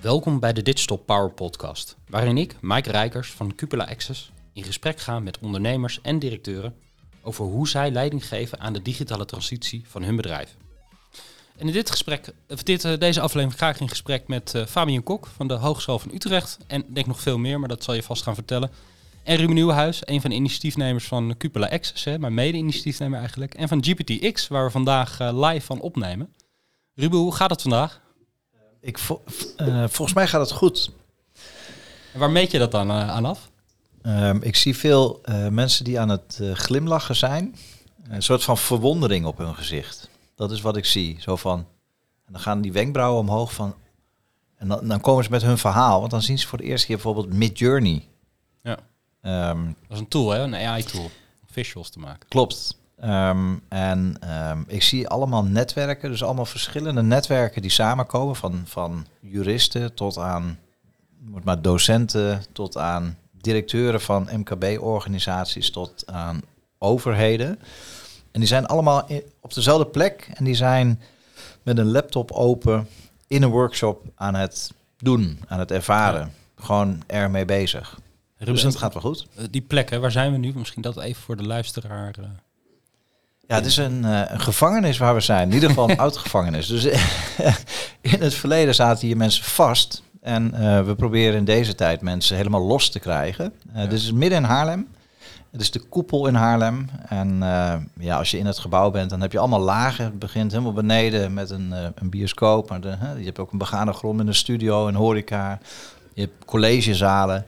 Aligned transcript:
Welkom 0.00 0.40
bij 0.40 0.52
de 0.52 0.62
Digital 0.62 0.96
Power 0.96 1.30
Podcast, 1.30 1.96
waarin 2.08 2.38
ik, 2.38 2.56
Mike 2.60 2.90
Rijkers 2.90 3.30
van 3.30 3.54
Cupola 3.54 3.84
Access, 3.84 4.32
in 4.52 4.64
gesprek 4.64 5.00
ga 5.00 5.20
met 5.20 5.38
ondernemers 5.38 6.00
en 6.02 6.18
directeuren 6.18 6.74
over 7.22 7.44
hoe 7.44 7.68
zij 7.68 7.90
leiding 7.90 8.26
geven 8.26 8.60
aan 8.60 8.72
de 8.72 8.82
digitale 8.82 9.24
transitie 9.24 9.84
van 9.86 10.02
hun 10.02 10.16
bedrijf. 10.16 10.56
En 11.56 11.66
in 11.66 11.72
dit 11.72 11.90
gesprek, 11.90 12.32
of 12.48 12.62
dit, 12.62 12.84
eh, 12.84 12.98
deze 12.98 13.20
aflevering 13.20 13.58
ga 13.58 13.68
ik 13.68 13.80
in 13.80 13.88
gesprek 13.88 14.28
met 14.28 14.54
uh, 14.56 14.66
Fabian 14.66 15.02
Kok 15.02 15.26
van 15.26 15.48
de 15.48 15.54
Hogeschool 15.54 15.98
van 15.98 16.14
Utrecht. 16.14 16.58
En 16.66 16.84
denk 16.88 17.06
nog 17.06 17.20
veel 17.20 17.38
meer, 17.38 17.60
maar 17.60 17.68
dat 17.68 17.84
zal 17.84 17.94
je 17.94 18.02
vast 18.02 18.22
gaan 18.22 18.34
vertellen. 18.34 18.70
En 19.22 19.36
Ruben 19.36 19.54
Nieuwenhuis, 19.54 20.00
een 20.04 20.20
van 20.20 20.30
de 20.30 20.36
initiatiefnemers 20.36 21.06
van 21.06 21.34
Cupola 21.38 21.68
Access, 21.68 22.04
hè, 22.04 22.18
mijn 22.18 22.34
mede-initiatiefnemer 22.34 23.18
eigenlijk. 23.18 23.54
En 23.54 23.68
van 23.68 23.84
GPTX, 23.84 24.48
waar 24.48 24.64
we 24.64 24.70
vandaag 24.70 25.20
uh, 25.20 25.48
live 25.48 25.66
van 25.66 25.80
opnemen. 25.80 26.34
Ruben, 26.94 27.18
hoe 27.18 27.34
gaat 27.34 27.50
het 27.50 27.62
vandaag? 27.62 28.00
Ik 28.80 28.98
vo 28.98 29.22
volgens 29.66 30.12
mij 30.12 30.26
gaat 30.26 30.40
het 30.40 30.50
goed. 30.50 30.90
En 32.12 32.18
waar 32.18 32.30
meet 32.30 32.50
je 32.50 32.58
dat 32.58 32.72
dan 32.72 32.92
aan 32.92 33.24
af? 33.24 33.50
Um, 34.02 34.42
ik 34.42 34.56
zie 34.56 34.76
veel 34.76 35.20
mensen 35.50 35.84
die 35.84 36.00
aan 36.00 36.08
het 36.08 36.40
glimlachen 36.52 37.16
zijn. 37.16 37.56
Een 38.08 38.22
soort 38.22 38.44
van 38.44 38.58
verwondering 38.58 39.26
op 39.26 39.38
hun 39.38 39.54
gezicht. 39.54 40.08
Dat 40.34 40.50
is 40.50 40.60
wat 40.60 40.76
ik 40.76 40.84
zie. 40.84 41.16
Zo 41.20 41.36
van, 41.36 41.58
en 42.26 42.32
dan 42.32 42.40
gaan 42.40 42.60
die 42.60 42.72
wenkbrauwen 42.72 43.20
omhoog 43.20 43.52
van. 43.52 43.74
En 44.56 44.68
dan, 44.68 44.88
dan 44.88 45.00
komen 45.00 45.24
ze 45.24 45.30
met 45.30 45.42
hun 45.42 45.58
verhaal. 45.58 45.98
Want 45.98 46.10
dan 46.10 46.22
zien 46.22 46.38
ze 46.38 46.46
voor 46.46 46.58
de 46.58 46.64
eerste 46.64 46.86
keer 46.86 46.96
bijvoorbeeld 46.96 47.32
Midjourney. 47.32 48.08
Ja. 48.62 48.78
Um, 49.50 49.76
dat 49.80 49.96
is 49.96 49.98
een 49.98 50.08
tool, 50.08 50.30
hè? 50.30 50.38
Een 50.38 50.54
AI-tool. 50.54 51.10
Visuals 51.50 51.90
te 51.90 51.98
maken. 51.98 52.28
Klopt. 52.28 52.78
Um, 53.04 53.62
en 53.68 54.16
um, 54.50 54.64
ik 54.66 54.82
zie 54.82 55.08
allemaal 55.08 55.44
netwerken, 55.44 56.10
dus 56.10 56.22
allemaal 56.22 56.46
verschillende 56.46 57.02
netwerken 57.02 57.62
die 57.62 57.70
samenkomen. 57.70 58.36
Van, 58.36 58.62
van 58.64 59.06
juristen 59.20 59.94
tot 59.94 60.18
aan 60.18 60.58
maar 61.44 61.62
docenten, 61.62 62.42
tot 62.52 62.76
aan 62.76 63.16
directeuren 63.32 64.00
van 64.00 64.28
MKB-organisaties, 64.32 65.70
tot 65.70 66.02
aan 66.06 66.40
overheden. 66.78 67.58
En 68.30 68.40
die 68.40 68.48
zijn 68.48 68.66
allemaal 68.66 69.08
op 69.40 69.54
dezelfde 69.54 69.86
plek 69.86 70.30
en 70.34 70.44
die 70.44 70.54
zijn 70.54 71.00
met 71.62 71.78
een 71.78 71.90
laptop 71.90 72.30
open 72.30 72.88
in 73.26 73.42
een 73.42 73.50
workshop 73.50 74.04
aan 74.14 74.34
het 74.34 74.72
doen, 74.96 75.40
aan 75.46 75.58
het 75.58 75.70
ervaren. 75.70 76.32
Gewoon 76.54 77.02
ermee 77.06 77.44
bezig. 77.44 77.98
Ruben, 78.36 78.54
dus 78.54 78.62
het 78.62 78.76
gaat 78.76 78.92
wel 78.92 79.02
goed. 79.02 79.26
Eh, 79.34 79.44
die 79.50 79.60
plek, 79.60 79.90
hè, 79.90 79.98
waar 79.98 80.10
zijn 80.10 80.32
we 80.32 80.38
nu? 80.38 80.52
Misschien 80.54 80.82
dat 80.82 80.98
even 80.98 81.22
voor 81.22 81.36
de 81.36 81.46
luisteraar. 81.46 82.14
Uh... 83.50 83.56
Ja, 83.56 83.62
het 83.62 83.66
is 83.66 83.76
een, 83.76 84.02
uh, 84.04 84.22
een, 84.26 84.40
gevangenis 84.40 84.98
waar 84.98 85.14
we 85.14 85.20
zijn. 85.20 85.48
In 85.48 85.54
ieder 85.54 85.68
geval 85.68 85.90
een 85.90 85.98
oud 86.06 86.16
gevangenis. 86.16 86.66
Dus 86.66 86.84
in 88.14 88.20
het 88.20 88.34
verleden 88.34 88.74
zaten 88.74 89.06
hier 89.06 89.16
mensen 89.16 89.44
vast. 89.44 90.02
En 90.20 90.50
we 90.86 90.94
proberen 90.94 91.36
in 91.36 91.44
deze 91.44 91.74
tijd 91.74 92.00
mensen 92.00 92.36
helemaal 92.36 92.62
los 92.62 92.88
te 92.88 92.98
krijgen. 92.98 93.52
Ja. 93.74 93.86
Dit 93.86 93.98
is 93.98 94.12
midden 94.12 94.38
in 94.38 94.44
Haarlem. 94.44 94.88
Het 95.50 95.60
is 95.60 95.70
de 95.70 95.78
koepel 95.78 96.26
in 96.26 96.34
Haarlem. 96.34 96.88
En 97.08 97.34
uh, 97.34 97.74
ja, 97.98 98.16
als 98.16 98.30
je 98.30 98.38
in 98.38 98.46
het 98.46 98.58
gebouw 98.58 98.90
bent, 98.90 99.10
dan 99.10 99.20
heb 99.20 99.32
je 99.32 99.38
allemaal 99.38 99.60
lagen. 99.60 100.04
Het 100.04 100.18
begint 100.18 100.50
helemaal 100.50 100.72
beneden 100.72 101.34
met 101.34 101.50
een, 101.50 101.68
uh, 101.70 101.86
een 101.94 102.10
bioscoop. 102.10 102.68
Maar 102.68 102.80
de, 102.80 102.96
je 103.18 103.24
hebt 103.24 103.38
ook 103.38 103.52
een 103.52 103.58
begane 103.58 103.92
grond 103.92 104.16
met 104.16 104.26
een 104.26 104.34
studio, 104.34 104.88
een 104.88 104.94
horeca. 104.94 105.58
Je 106.14 106.20
hebt 106.20 106.44
collegezalen. 106.44 107.46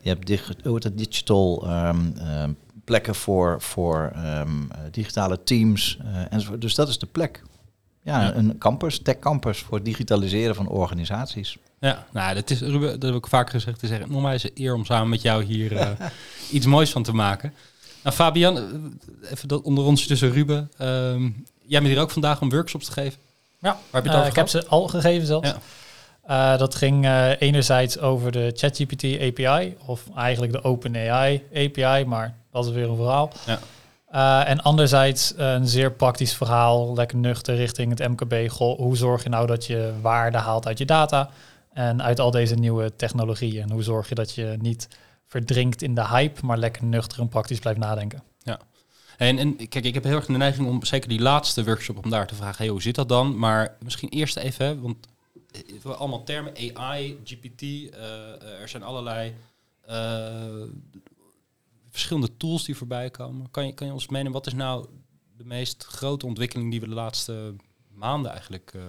Je 0.00 0.08
hebt 0.08 0.26
dig 0.26 0.52
het, 0.72 0.98
digital 0.98 1.68
um, 1.68 2.14
um, 2.42 2.56
plekken 2.84 3.14
voor, 3.14 3.60
voor 3.60 4.12
um, 4.16 4.68
digitale 4.90 5.42
teams. 5.42 5.98
Uh, 6.04 6.32
enzovoort. 6.32 6.60
Dus 6.60 6.74
dat 6.74 6.88
is 6.88 6.98
de 6.98 7.06
plek. 7.06 7.42
Ja, 8.02 8.20
ja, 8.20 8.34
een 8.34 8.58
campus, 8.58 8.98
tech 8.98 9.18
campus 9.18 9.58
voor 9.58 9.76
het 9.76 9.84
digitaliseren 9.84 10.54
van 10.54 10.68
organisaties. 10.68 11.58
Ja, 11.80 12.06
nou, 12.12 12.34
dat, 12.34 12.50
is, 12.50 12.60
Ruben, 12.60 13.00
dat 13.00 13.10
heb 13.10 13.18
ik 13.18 13.26
vaak 13.26 13.50
gezegd. 13.50 13.80
Het 13.80 13.90
is 13.90 13.98
echt 13.98 14.10
nogmaals 14.10 14.44
een 14.44 14.50
eer 14.54 14.74
om 14.74 14.84
samen 14.84 15.08
met 15.08 15.22
jou 15.22 15.44
hier 15.44 15.72
uh, 15.72 15.90
iets 16.50 16.66
moois 16.66 16.90
van 16.90 17.02
te 17.02 17.14
maken. 17.14 17.54
Nou, 18.02 18.16
Fabian, 18.16 18.56
eh, 18.56 19.30
even 19.30 19.48
dat 19.48 19.62
onder 19.62 19.84
ons 19.84 20.06
tussen 20.06 20.30
Ruben. 20.30 20.70
Um, 20.78 21.44
jij 21.66 21.80
bent 21.80 21.92
hier 21.92 22.02
ook 22.02 22.10
vandaag 22.10 22.40
om 22.40 22.50
workshops 22.50 22.86
te 22.86 22.92
geven. 22.92 23.18
Ja, 23.58 23.78
waar 23.90 24.02
heb 24.02 24.04
je 24.04 24.10
het 24.10 24.20
uh, 24.20 24.26
Ik 24.26 24.36
heb 24.36 24.48
ze 24.48 24.66
al 24.66 24.88
gegeven 24.88 25.26
zelfs. 25.26 25.48
Ja. 25.48 25.58
Uh, 26.28 26.58
dat 26.58 26.74
ging 26.74 27.04
uh, 27.04 27.40
enerzijds 27.40 27.98
over 27.98 28.32
de 28.32 28.52
ChatGPT 28.54 29.04
API, 29.04 29.76
of 29.86 30.02
eigenlijk 30.16 30.52
de 30.52 30.62
OpenAI 30.62 31.42
API, 31.54 32.04
maar 32.04 32.36
dat 32.54 32.66
is 32.66 32.72
weer 32.72 32.88
een 32.88 32.96
verhaal. 32.96 33.32
Ja. 33.46 33.58
Uh, 34.14 34.50
en 34.50 34.60
anderzijds 34.60 35.32
een 35.36 35.68
zeer 35.68 35.92
praktisch 35.92 36.34
verhaal, 36.34 36.94
lekker 36.94 37.18
nuchter 37.18 37.56
richting 37.56 37.98
het 37.98 38.08
MKB. 38.08 38.50
Goh, 38.50 38.78
hoe 38.78 38.96
zorg 38.96 39.22
je 39.22 39.28
nou 39.28 39.46
dat 39.46 39.66
je 39.66 39.92
waarde 40.00 40.38
haalt 40.38 40.66
uit 40.66 40.78
je 40.78 40.84
data? 40.84 41.30
En 41.72 42.02
uit 42.02 42.20
al 42.20 42.30
deze 42.30 42.54
nieuwe 42.54 42.96
technologieën. 42.96 43.62
En 43.62 43.70
hoe 43.70 43.82
zorg 43.82 44.08
je 44.08 44.14
dat 44.14 44.34
je 44.34 44.56
niet 44.60 44.88
verdrinkt 45.26 45.82
in 45.82 45.94
de 45.94 46.06
hype, 46.06 46.46
maar 46.46 46.58
lekker 46.58 46.84
nuchter 46.84 47.20
en 47.20 47.28
praktisch 47.28 47.58
blijft 47.58 47.78
nadenken. 47.78 48.22
Ja. 48.42 48.58
En, 49.16 49.38
en 49.38 49.56
kijk, 49.68 49.84
ik 49.84 49.94
heb 49.94 50.04
heel 50.04 50.16
erg 50.16 50.26
de 50.26 50.32
neiging 50.32 50.68
om 50.68 50.84
zeker 50.84 51.08
die 51.08 51.20
laatste 51.20 51.64
workshop 51.64 52.04
om 52.04 52.10
daar 52.10 52.26
te 52.26 52.34
vragen, 52.34 52.56
hey, 52.56 52.68
hoe 52.68 52.82
zit 52.82 52.94
dat 52.94 53.08
dan? 53.08 53.38
Maar 53.38 53.76
misschien 53.80 54.08
eerst 54.08 54.36
even, 54.36 54.80
want 54.80 54.96
het 55.52 55.96
allemaal 55.96 56.24
termen, 56.24 56.52
AI, 56.74 57.18
GPT, 57.24 57.62
uh, 57.62 58.60
er 58.60 58.68
zijn 58.68 58.82
allerlei 58.82 59.34
uh, 59.90 59.94
verschillende 61.94 62.36
tools 62.36 62.64
die 62.64 62.76
voorbij 62.76 63.10
komen. 63.10 63.50
Kan 63.50 63.66
je, 63.66 63.72
kan 63.72 63.86
je 63.86 63.92
ons 63.92 64.08
meenemen, 64.08 64.32
wat 64.32 64.46
is 64.46 64.54
nou 64.54 64.86
de 65.36 65.44
meest 65.44 65.84
grote 65.84 66.26
ontwikkeling 66.26 66.70
die 66.70 66.80
we 66.80 66.88
de 66.88 66.94
laatste 66.94 67.54
maanden 67.88 68.30
eigenlijk 68.30 68.72
uh, 68.76 68.82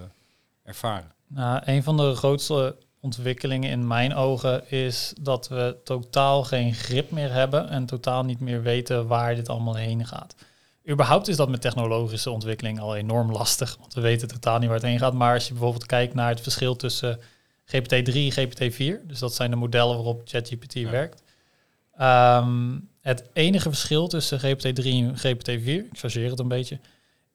ervaren? 0.63 1.11
Nou, 1.27 1.61
een 1.65 1.83
van 1.83 1.97
de 1.97 2.15
grootste 2.15 2.77
ontwikkelingen 2.99 3.69
in 3.69 3.88
mijn 3.88 4.15
ogen 4.15 4.71
is 4.71 5.13
dat 5.21 5.47
we 5.47 5.77
totaal 5.83 6.44
geen 6.44 6.73
grip 6.73 7.11
meer 7.11 7.31
hebben 7.31 7.69
en 7.69 7.85
totaal 7.85 8.23
niet 8.23 8.39
meer 8.39 8.61
weten 8.61 9.07
waar 9.07 9.35
dit 9.35 9.49
allemaal 9.49 9.75
heen 9.75 10.07
gaat. 10.07 10.35
Überhaupt 10.89 11.27
is 11.27 11.35
dat 11.35 11.49
met 11.49 11.61
technologische 11.61 12.29
ontwikkeling 12.29 12.79
al 12.79 12.95
enorm 12.95 13.31
lastig, 13.31 13.77
want 13.79 13.94
we 13.94 14.01
weten 14.01 14.27
totaal 14.27 14.57
niet 14.57 14.67
waar 14.67 14.77
het 14.77 14.85
heen 14.85 14.99
gaat. 14.99 15.13
Maar 15.13 15.33
als 15.33 15.47
je 15.47 15.53
bijvoorbeeld 15.53 15.85
kijkt 15.85 16.13
naar 16.13 16.29
het 16.29 16.41
verschil 16.41 16.75
tussen 16.75 17.19
GPT-3 17.65 18.13
en 18.13 18.31
GPT-4, 18.31 19.07
dus 19.07 19.19
dat 19.19 19.33
zijn 19.33 19.49
de 19.49 19.55
modellen 19.55 19.95
waarop 19.95 20.21
ChatGPT 20.25 20.73
werkt. 20.73 21.23
Um, 22.01 22.89
het 23.05 23.23
enige 23.33 23.69
verschil 23.69 24.07
tussen 24.07 24.39
GPT-3 24.39 24.83
en 24.83 25.17
GPT-4, 25.17 25.63
ik 25.66 25.89
chargeer 25.91 26.29
het 26.29 26.39
een 26.39 26.47
beetje, 26.47 26.79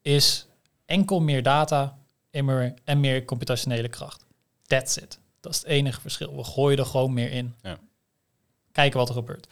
is 0.03 0.47
enkel 0.85 1.21
meer 1.21 1.43
data 1.43 1.99
en 2.31 2.45
meer, 2.45 2.75
en 2.85 3.01
meer 3.01 3.25
computationele 3.25 3.89
kracht. 3.89 4.25
That's 4.67 4.97
it. 4.97 5.19
Dat 5.41 5.53
is 5.53 5.59
het 5.59 5.67
enige 5.67 6.01
verschil. 6.01 6.37
We 6.37 6.45
gooien 6.45 6.79
er 6.79 6.87
gewoon 6.87 7.13
meer 7.13 7.31
in. 7.31 7.55
Ja. 7.63 7.79
Kijken 8.73 8.99
wat 8.99 9.09
er 9.09 9.15
gebeurt. 9.15 9.47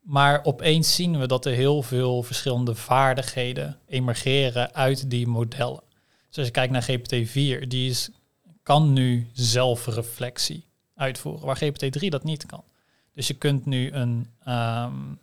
Maar 0.00 0.44
opeens 0.44 0.94
zien 0.94 1.18
we 1.18 1.26
dat 1.26 1.46
er 1.46 1.52
heel 1.52 1.82
veel 1.82 2.22
verschillende 2.22 2.74
vaardigheden 2.74 3.78
emergeren 3.86 4.74
uit 4.74 5.10
die 5.10 5.26
modellen. 5.26 5.82
Dus 6.28 6.38
als 6.38 6.46
je 6.46 6.52
kijkt 6.52 6.72
naar 6.72 6.88
GPT-4, 6.90 7.66
die 7.68 7.90
is, 7.90 8.10
kan 8.62 8.92
nu 8.92 9.30
zelfreflectie 9.32 10.64
uitvoeren, 10.94 11.46
waar 11.46 11.62
GPT-3 11.64 12.08
dat 12.08 12.24
niet 12.24 12.46
kan. 12.46 12.64
Dus 13.12 13.26
je 13.26 13.34
kunt 13.34 13.66
nu 13.66 13.92
een, 13.92 14.26
um, 14.48 15.18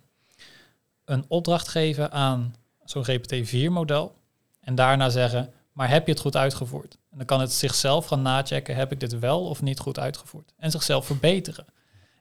een 1.08 1.24
opdracht 1.28 1.68
geven 1.68 2.12
aan 2.12 2.54
zo'n 2.84 3.04
GPT-4-model 3.04 4.14
en 4.60 4.74
daarna 4.74 5.08
zeggen, 5.08 5.52
maar 5.72 5.88
heb 5.88 6.06
je 6.06 6.12
het 6.12 6.20
goed 6.20 6.36
uitgevoerd? 6.36 6.98
En 7.10 7.16
dan 7.16 7.26
kan 7.26 7.40
het 7.40 7.52
zichzelf 7.52 8.06
gaan 8.06 8.22
nachecken, 8.22 8.74
heb 8.74 8.92
ik 8.92 9.00
dit 9.00 9.18
wel 9.18 9.46
of 9.46 9.62
niet 9.62 9.78
goed 9.78 9.98
uitgevoerd? 9.98 10.52
En 10.56 10.70
zichzelf 10.70 11.06
verbeteren. 11.06 11.64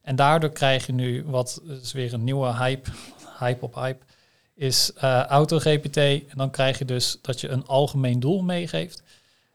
En 0.02 0.16
daardoor 0.16 0.52
krijg 0.52 0.86
je 0.86 0.94
nu, 0.94 1.24
wat 1.26 1.62
is 1.82 1.92
weer 1.92 2.14
een 2.14 2.24
nieuwe 2.24 2.54
hype, 2.54 2.90
hype 3.40 3.66
op 3.66 3.76
hype, 3.76 4.06
is 4.56 4.92
uh, 4.96 5.24
AutoGPT. 5.24 5.98
En 5.98 6.36
dan 6.36 6.50
krijg 6.50 6.78
je 6.78 6.86
dus 6.86 7.18
dat 7.22 7.42
je 7.42 7.48
een 7.48 7.66
algemeen 7.66 8.20
doel 8.20 8.42
meegeeft. 8.42 9.04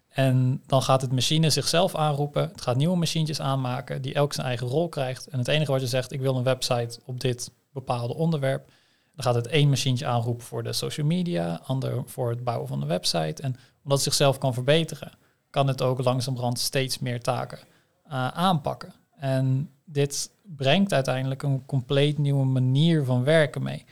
En 0.09 0.62
dan 0.67 0.83
gaat 0.83 1.01
het 1.01 1.12
machine 1.12 1.51
zichzelf 1.51 1.95
aanroepen. 1.95 2.49
Het 2.49 2.61
gaat 2.61 2.77
nieuwe 2.77 2.97
machientjes 2.97 3.41
aanmaken 3.41 4.03
die 4.03 4.15
elk 4.15 4.33
zijn 4.33 4.47
eigen 4.47 4.67
rol 4.67 4.89
krijgt. 4.89 5.27
En 5.27 5.39
het 5.39 5.49
enige 5.49 5.73
wat 5.73 5.81
je 5.81 5.87
zegt, 5.87 6.12
ik 6.12 6.21
wil 6.21 6.37
een 6.37 6.43
website 6.43 7.01
op 7.05 7.21
dit 7.21 7.51
bepaalde 7.73 8.15
onderwerp. 8.15 8.71
Dan 9.14 9.25
gaat 9.25 9.35
het 9.35 9.47
één 9.47 9.69
machientje 9.69 10.06
aanroepen 10.06 10.44
voor 10.44 10.62
de 10.62 10.73
social 10.73 11.06
media, 11.06 11.61
ander 11.64 12.03
voor 12.06 12.31
het 12.31 12.44
bouwen 12.44 12.69
van 12.69 12.81
de 12.81 12.87
website. 12.87 13.43
En 13.43 13.56
omdat 13.82 13.99
het 13.99 14.03
zichzelf 14.03 14.38
kan 14.38 14.55
verbeteren, 14.55 15.12
kan 15.50 15.67
het 15.67 15.82
ook 15.82 16.05
langzamerhand 16.05 16.59
steeds 16.59 16.99
meer 16.99 17.20
taken 17.20 17.59
uh, 18.06 18.29
aanpakken. 18.29 18.93
En 19.17 19.70
dit 19.85 20.31
brengt 20.43 20.93
uiteindelijk 20.93 21.43
een 21.43 21.64
compleet 21.67 22.19
nieuwe 22.19 22.44
manier 22.44 23.05
van 23.05 23.25
werken 23.25 23.62
mee. 23.62 23.85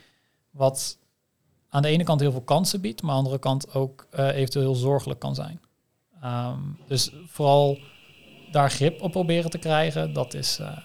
Wat 0.49 0.97
aan 1.69 1.81
de 1.81 1.87
ene 1.87 2.03
kant 2.03 2.19
heel 2.19 2.31
veel 2.31 2.41
kansen 2.41 2.81
biedt, 2.81 3.01
maar 3.01 3.11
aan 3.11 3.17
de 3.17 3.23
andere 3.23 3.41
kant 3.41 3.73
ook 3.73 4.07
uh, 4.13 4.35
eventueel 4.35 4.65
heel 4.65 4.75
zorgelijk 4.75 5.19
kan 5.19 5.35
zijn. 5.35 5.61
Um, 6.23 6.77
dus 6.87 7.11
vooral 7.25 7.79
daar 8.51 8.71
grip 8.71 9.01
op 9.01 9.11
proberen 9.11 9.49
te 9.49 9.57
krijgen, 9.57 10.13
dat 10.13 10.33
is 10.33 10.59
uh, 10.59 10.77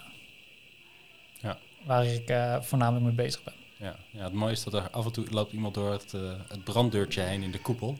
ja. 1.40 1.58
waar 1.86 2.06
ik 2.06 2.34
voornamelijk 2.60 3.04
mee 3.04 3.14
bezig 3.14 3.44
ben. 3.44 3.54
Ja, 3.76 3.96
ja, 4.10 4.24
het 4.24 4.32
mooie 4.32 4.52
is 4.52 4.62
dat 4.62 4.74
er 4.74 4.90
af 4.90 5.04
en 5.04 5.12
toe 5.12 5.26
loopt 5.30 5.52
iemand 5.52 5.74
door 5.74 5.92
het, 5.92 6.12
het 6.48 6.64
branddeurtje 6.64 7.20
heen 7.20 7.42
in 7.42 7.50
de 7.50 7.60
koepel. 7.60 7.98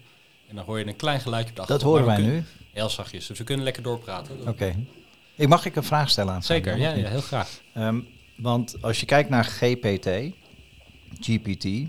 En 0.48 0.56
dan 0.56 0.64
hoor 0.64 0.78
je 0.78 0.86
een 0.86 0.96
klein 0.96 1.20
geluidje 1.20 1.50
op 1.50 1.56
de 1.56 1.72
Dat 1.72 1.82
horen 1.82 2.04
wij 2.04 2.20
nu. 2.22 2.44
Heel 2.72 2.88
zachtjes, 2.88 3.26
dus 3.26 3.38
we 3.38 3.44
kunnen 3.44 3.64
lekker 3.64 3.82
doorpraten. 3.82 4.48
Oké. 4.48 4.74
Ik 5.34 5.48
mag 5.48 5.64
ik 5.64 5.76
een 5.76 5.84
vraag 5.84 6.10
stellen 6.10 6.34
aan 6.34 6.42
Zeker, 6.42 6.78
ja, 6.78 6.92
ja, 6.92 7.08
heel 7.08 7.20
graag. 7.20 7.60
Ehm, 7.72 8.00
want 8.36 8.82
als 8.82 9.00
je 9.00 9.06
kijkt 9.06 9.30
naar 9.30 9.44
GPT, 9.44 10.08
GPT, 11.20 11.88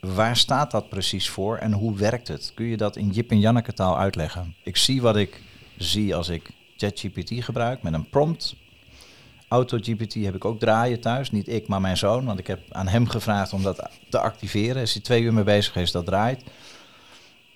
waar 0.00 0.36
staat 0.36 0.70
dat 0.70 0.88
precies 0.88 1.28
voor 1.28 1.56
en 1.56 1.72
hoe 1.72 1.96
werkt 1.96 2.28
het? 2.28 2.52
Kun 2.54 2.66
je 2.66 2.76
dat 2.76 2.96
in 2.96 3.10
Jip 3.10 3.30
en 3.30 3.40
Janneke 3.40 3.72
taal 3.72 3.98
uitleggen? 3.98 4.54
Ik 4.62 4.76
zie 4.76 5.02
wat 5.02 5.16
ik 5.16 5.40
zie 5.76 6.14
als 6.14 6.28
ik 6.28 6.50
ChatGPT 6.76 7.44
gebruik 7.44 7.82
met 7.82 7.92
een 7.92 8.08
prompt. 8.08 8.56
AutoGPT 9.50 10.14
heb 10.14 10.34
ik 10.34 10.44
ook 10.44 10.58
draaien 10.58 11.00
thuis. 11.00 11.30
Niet 11.30 11.48
ik, 11.48 11.68
maar 11.68 11.80
mijn 11.80 11.96
zoon. 11.96 12.24
Want 12.24 12.38
ik 12.38 12.46
heb 12.46 12.60
aan 12.68 12.88
hem 12.88 13.06
gevraagd 13.06 13.52
om 13.52 13.62
dat 13.62 13.88
te 14.10 14.18
activeren. 14.18 14.82
Is 14.82 14.92
hij 14.92 15.02
twee 15.02 15.22
uur 15.22 15.32
mee 15.32 15.44
bezig 15.44 15.72
geweest, 15.72 15.92
dat 15.92 16.06
draait. 16.06 16.44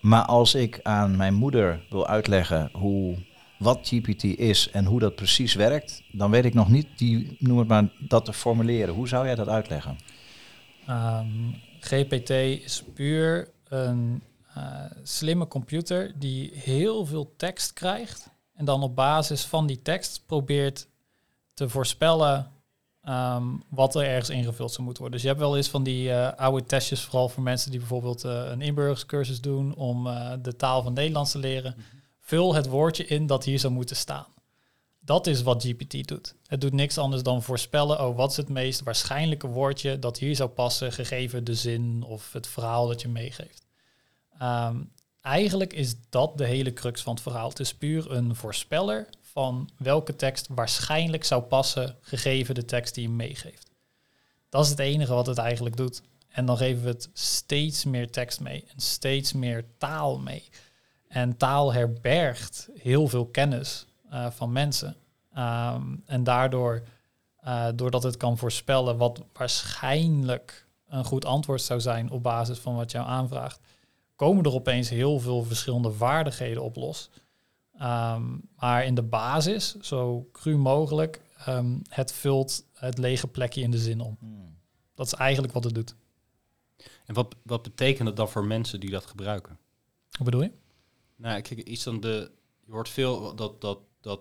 Maar 0.01 0.25
als 0.25 0.55
ik 0.55 0.81
aan 0.83 1.17
mijn 1.17 1.35
moeder 1.35 1.85
wil 1.91 2.07
uitleggen 2.07 2.71
hoe, 2.73 3.17
wat 3.59 3.79
GPT 3.83 4.23
is 4.25 4.71
en 4.71 4.85
hoe 4.85 5.01
dat 5.01 5.15
precies 5.15 5.55
werkt, 5.55 6.03
dan 6.13 6.31
weet 6.31 6.45
ik 6.45 6.55
nog 6.55 6.69
niet, 6.69 6.87
die, 6.97 7.37
noem 7.39 7.59
het 7.59 7.69
maar, 7.69 7.89
dat 7.99 8.25
te 8.25 8.33
formuleren. 8.33 8.95
Hoe 8.95 9.09
zou 9.09 9.27
jij 9.27 9.35
dat 9.35 9.49
uitleggen? 9.49 9.99
Ehm, 10.87 11.27
GPT 11.81 12.31
is 12.31 12.85
puur 12.95 13.49
een 13.69 14.23
eh, 14.55 14.85
slimme 15.03 15.49
computer 15.49 16.13
die 16.19 16.51
heel 16.55 17.07
veel 17.07 17.35
tekst 17.37 17.73
krijgt 17.73 18.31
en 18.55 18.65
dan 18.65 18.83
op 18.83 18.97
basis 18.97 19.45
van 19.45 19.67
die 19.67 19.83
tekst 19.83 20.23
probeert 20.27 20.89
te 21.55 21.69
voorspellen 21.69 22.53
ehm, 23.03 23.47
wat 23.69 23.95
er 23.95 24.05
ergens 24.05 24.31
ingevuld 24.31 24.73
zou 24.73 24.83
moeten 24.83 25.03
worden. 25.03 25.21
Dus 25.21 25.23
je 25.23 25.35
hebt 25.35 25.47
wel 25.47 25.57
eens 25.57 25.69
van 25.69 25.83
die 25.83 26.13
eh, 26.13 26.39
oude 26.39 26.67
testjes, 26.67 27.03
vooral 27.03 27.29
voor 27.29 27.43
mensen 27.43 27.71
die 27.71 27.79
bijvoorbeeld 27.79 28.25
eh, 28.25 28.45
een 28.51 28.61
inburgerscursus 28.61 29.41
doen 29.41 29.75
om 29.75 30.07
eh, 30.07 30.33
de 30.43 30.57
taal 30.57 30.83
van 30.83 30.93
Nederlands 30.93 31.31
te 31.31 31.39
leren. 31.39 31.77
Vul 32.21 32.55
het 32.55 32.67
woordje 32.67 33.07
in 33.07 33.27
dat 33.27 33.45
hier 33.45 33.59
zou 33.59 33.73
moeten 33.73 33.97
staan. 33.97 34.27
Dat 35.01 35.27
is 35.27 35.43
wat 35.43 35.65
GPT 35.65 36.09
doet. 36.09 36.35
Het 36.47 36.61
doet 36.61 36.73
niks 36.73 36.99
anders 36.99 37.23
dan 37.23 37.43
voorspellen, 37.43 38.01
oh, 38.01 38.17
wat 38.17 38.31
is 38.31 38.37
het 38.37 38.49
meest 38.49 38.83
waarschijnlijke 38.83 39.47
woordje 39.47 39.99
dat 39.99 40.19
hier 40.19 40.37
zou 40.37 40.49
passen, 40.49 40.93
gegeven 40.93 41.45
de 41.45 41.55
zin 41.55 42.03
of 42.07 42.33
het 42.33 42.47
verhaal 42.47 42.87
dat 42.87 43.03
je 43.03 43.09
meegeeft. 43.09 43.67
Ehm, 44.39 44.77
eigenlijk 45.21 45.73
is 45.73 45.95
dat 46.09 46.39
de 46.39 46.47
hele 46.47 46.73
crux 46.73 47.03
van 47.03 47.13
het 47.13 47.23
verhaal. 47.23 47.49
Het 47.49 47.61
is 47.61 47.75
puur 47.75 48.11
een 48.11 48.35
voorspeller 48.35 49.09
van 49.35 49.69
welke 49.77 50.17
tekst 50.17 50.49
waarschijnlijk 50.51 51.25
zou 51.25 51.43
passen, 51.43 51.97
gegeven 52.01 52.55
de 52.55 52.65
tekst 52.65 52.95
die 52.95 53.03
je 53.03 53.15
meegeeft. 53.15 53.71
Dat 54.49 54.65
is 54.65 54.71
het 54.71 54.79
enige 54.79 55.15
wat 55.15 55.27
het 55.27 55.39
eigenlijk 55.39 55.77
doet. 55.77 56.03
En 56.29 56.47
dan 56.47 56.57
geven 56.57 56.83
we 56.83 56.89
het 56.89 57.09
steeds 57.13 57.85
meer 57.85 58.11
tekst 58.11 58.41
mee 58.41 58.65
en 58.75 58.81
steeds 58.81 59.33
meer 59.33 59.65
taal 59.79 60.19
mee. 60.19 60.49
En 61.09 61.37
taal 61.37 61.73
herbergt 61.73 62.69
heel 62.79 63.09
veel 63.09 63.27
kennis 63.27 63.87
eh, 64.11 64.27
van 64.31 64.53
mensen. 64.53 64.97
Ehm, 65.33 65.83
en 66.07 66.25
daardoor, 66.25 66.83
eh, 67.37 67.67
doordat 67.75 68.03
het 68.03 68.17
kan 68.17 68.39
voorspellen 68.39 68.97
wat 68.97 69.23
waarschijnlijk 69.33 70.67
een 70.89 71.05
goed 71.05 71.25
antwoord 71.25 71.63
zou 71.63 71.81
zijn 71.81 72.11
op 72.11 72.23
basis 72.23 72.59
van 72.59 72.75
wat 72.75 72.91
jou 72.91 73.07
aanvraagt, 73.07 73.61
komen 74.17 74.45
er 74.45 74.55
opeens 74.55 74.89
heel 74.89 75.21
veel 75.21 75.43
verschillende 75.43 75.93
vaardigheden 75.93 76.63
op 76.63 76.77
los. 76.77 77.11
Ehm, 77.79 78.39
maar 78.57 78.85
in 78.85 78.95
de 78.95 79.03
basis, 79.03 79.75
zo 79.75 80.29
cru 80.33 80.57
mogelijk, 80.57 81.21
ehm, 81.37 81.79
het 81.89 82.13
vult 82.13 82.65
het 82.73 82.99
lege 82.99 83.27
plekje 83.27 83.61
in 83.61 83.71
de 83.71 83.79
zin 83.79 84.01
om. 84.01 84.19
Dat 84.95 85.07
is 85.07 85.13
eigenlijk 85.13 85.53
wat 85.53 85.65
het 85.65 85.75
doet. 85.75 85.97
En 87.05 87.15
wat, 87.15 87.35
wat 87.43 87.63
betekent 87.63 88.09
het 88.09 88.17
dan 88.17 88.29
voor 88.29 88.45
mensen 88.45 88.81
die 88.81 88.91
dat 88.91 89.07
gebruiken? 89.07 89.59
Wat 90.11 90.25
bedoel 90.25 90.43
je? 90.43 90.53
Nou, 91.17 91.41
kijk, 91.41 91.61
iets 91.61 91.85
dan 91.85 92.01
de. 92.01 92.31
Je 92.67 92.73
hoort 92.73 92.89
veel 92.89 93.35
dat, 93.35 93.61
dat, 93.61 93.79
dat 94.01 94.21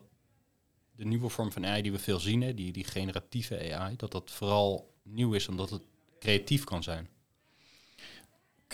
de 0.95 1.05
nieuwe 1.05 1.29
vorm 1.29 1.51
van 1.51 1.65
AI 1.65 1.81
die 1.81 1.91
we 1.91 1.99
veel 1.99 2.19
zien, 2.19 2.41
hè, 2.41 2.53
die, 2.53 2.71
die 2.71 2.83
generatieve 2.83 3.73
AI, 3.73 3.95
dat 3.95 4.11
dat 4.11 4.31
vooral 4.31 4.93
nieuw 5.03 5.33
is 5.33 5.47
omdat 5.47 5.69
het 5.69 5.81
creatief 6.19 6.63
kan 6.63 6.83
zijn. 6.83 7.09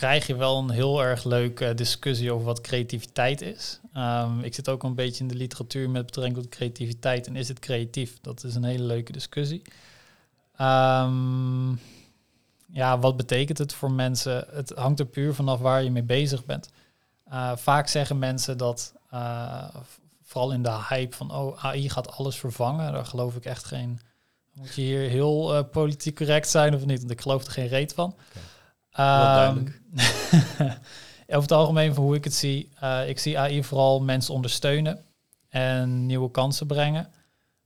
Krijg 0.00 0.26
je 0.26 0.36
wel 0.36 0.58
een 0.58 0.70
heel 0.70 1.02
erg 1.02 1.24
leuke 1.24 1.74
discussie 1.74 2.32
over 2.32 2.46
wat 2.46 2.60
creativiteit 2.60 3.40
is. 3.40 3.80
Ehm, 3.92 4.40
ik 4.40 4.54
zit 4.54 4.68
ook 4.68 4.82
een 4.82 4.94
beetje 4.94 5.22
in 5.22 5.28
de 5.28 5.34
literatuur 5.34 5.90
met 5.90 6.06
betrekking 6.06 6.36
tot 6.36 6.48
creativiteit 6.48 7.26
en 7.26 7.36
is 7.36 7.48
het 7.48 7.58
creatief? 7.58 8.18
Dat 8.20 8.44
is 8.44 8.54
een 8.54 8.64
hele 8.64 8.84
leuke 8.84 9.12
discussie. 9.12 9.62
Ehm, 10.56 11.70
ja, 12.72 12.98
wat 12.98 13.16
betekent 13.16 13.58
het 13.58 13.72
voor 13.72 13.90
mensen? 13.90 14.46
Het 14.50 14.72
hangt 14.76 15.00
er 15.00 15.06
puur 15.06 15.34
vanaf 15.34 15.60
waar 15.60 15.82
je 15.82 15.90
mee 15.90 16.02
bezig 16.02 16.44
bent. 16.44 16.68
Eh, 17.24 17.56
vaak 17.56 17.88
zeggen 17.88 18.18
mensen 18.18 18.58
dat, 18.58 18.94
eh, 19.10 19.74
vooral 20.22 20.52
in 20.52 20.62
de 20.62 20.78
hype 20.88 21.16
van 21.16 21.34
oh, 21.34 21.64
AI 21.64 21.88
gaat 21.88 22.12
alles 22.12 22.36
vervangen, 22.36 22.92
daar 22.92 23.06
geloof 23.06 23.36
ik 23.36 23.44
echt 23.44 23.64
geen. 23.64 24.00
Moet 24.52 24.74
je 24.74 24.82
hier 24.82 25.08
heel 25.08 25.54
eh, 25.54 25.64
politiek 25.70 26.16
correct 26.16 26.48
zijn 26.48 26.74
of 26.74 26.84
niet? 26.84 26.98
Want 26.98 27.10
ik 27.10 27.20
geloof 27.20 27.44
er 27.44 27.52
geen 27.52 27.68
reet 27.68 27.94
van. 27.94 28.14
Duidelijk. 28.90 29.80
over 31.30 31.42
het 31.42 31.52
algemeen, 31.52 31.94
van 31.94 32.04
hoe 32.04 32.14
ik 32.14 32.24
het 32.24 32.34
zie, 32.34 32.68
eh, 32.80 33.08
ik 33.08 33.18
zie 33.18 33.38
AI 33.38 33.64
vooral 33.64 34.00
mensen 34.00 34.34
ondersteunen 34.34 35.04
en 35.48 36.06
nieuwe 36.06 36.30
kansen 36.30 36.66
brengen. 36.66 37.12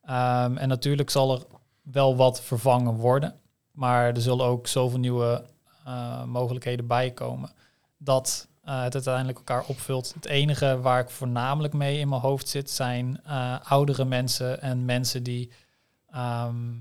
Ehm, 0.02 0.56
en 0.56 0.68
natuurlijk 0.68 1.10
zal 1.10 1.32
er 1.32 1.42
wel 1.82 2.16
wat 2.16 2.42
vervangen 2.42 2.94
worden, 2.94 3.34
maar 3.70 4.14
er 4.14 4.20
zullen 4.20 4.46
ook 4.46 4.66
zoveel 4.66 4.98
nieuwe 4.98 5.44
eh, 5.84 6.24
mogelijkheden 6.24 6.86
bij 6.86 7.10
komen 7.10 7.50
dat 7.98 8.48
eh, 8.62 8.82
het 8.82 8.94
uiteindelijk 8.94 9.38
elkaar 9.38 9.64
opvult. 9.66 10.14
Het 10.14 10.26
enige 10.26 10.80
waar 10.80 11.00
ik 11.00 11.10
voornamelijk 11.10 11.74
mee 11.74 11.98
in 11.98 12.08
mijn 12.08 12.20
hoofd 12.20 12.48
zit, 12.48 12.70
zijn 12.70 13.24
oudere 13.62 14.04
mensen 14.04 14.62
en 14.62 14.84
mensen 14.84 15.22
die 15.22 15.50
ehm, 16.10 16.72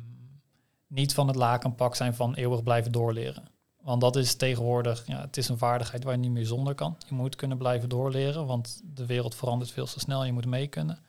niet 0.88 1.14
van 1.14 1.28
het 1.28 1.36
lakenpak 1.36 1.96
zijn 1.96 2.16
van 2.16 2.34
eeuwig 2.34 2.64
blijven 2.64 2.92
doorleren. 2.92 3.53
Want 3.84 4.02
dat 4.02 4.16
is 4.16 4.36
tegenwoordig, 4.36 5.08
ja, 5.08 5.22
het 5.22 5.38
is 5.38 5.50
een 5.50 5.58
vaardigheid 5.58 6.04
waar 6.04 6.14
je 6.14 6.20
niet 6.20 6.32
meer 6.32 6.46
zonder 6.46 6.76
kan. 6.76 6.98
Je 7.08 7.16
moet 7.16 7.36
kunnen 7.36 7.58
blijven 7.58 7.90
doorleren, 7.90 8.46
want 8.46 8.82
de 8.84 9.06
wereld 9.06 9.36
verandert 9.36 9.72
veel 9.72 9.86
te 9.86 10.00
snel. 10.00 10.24
Je 10.26 10.34
moet 10.34 10.46
mee 10.46 10.68
kunnen. 10.68 11.00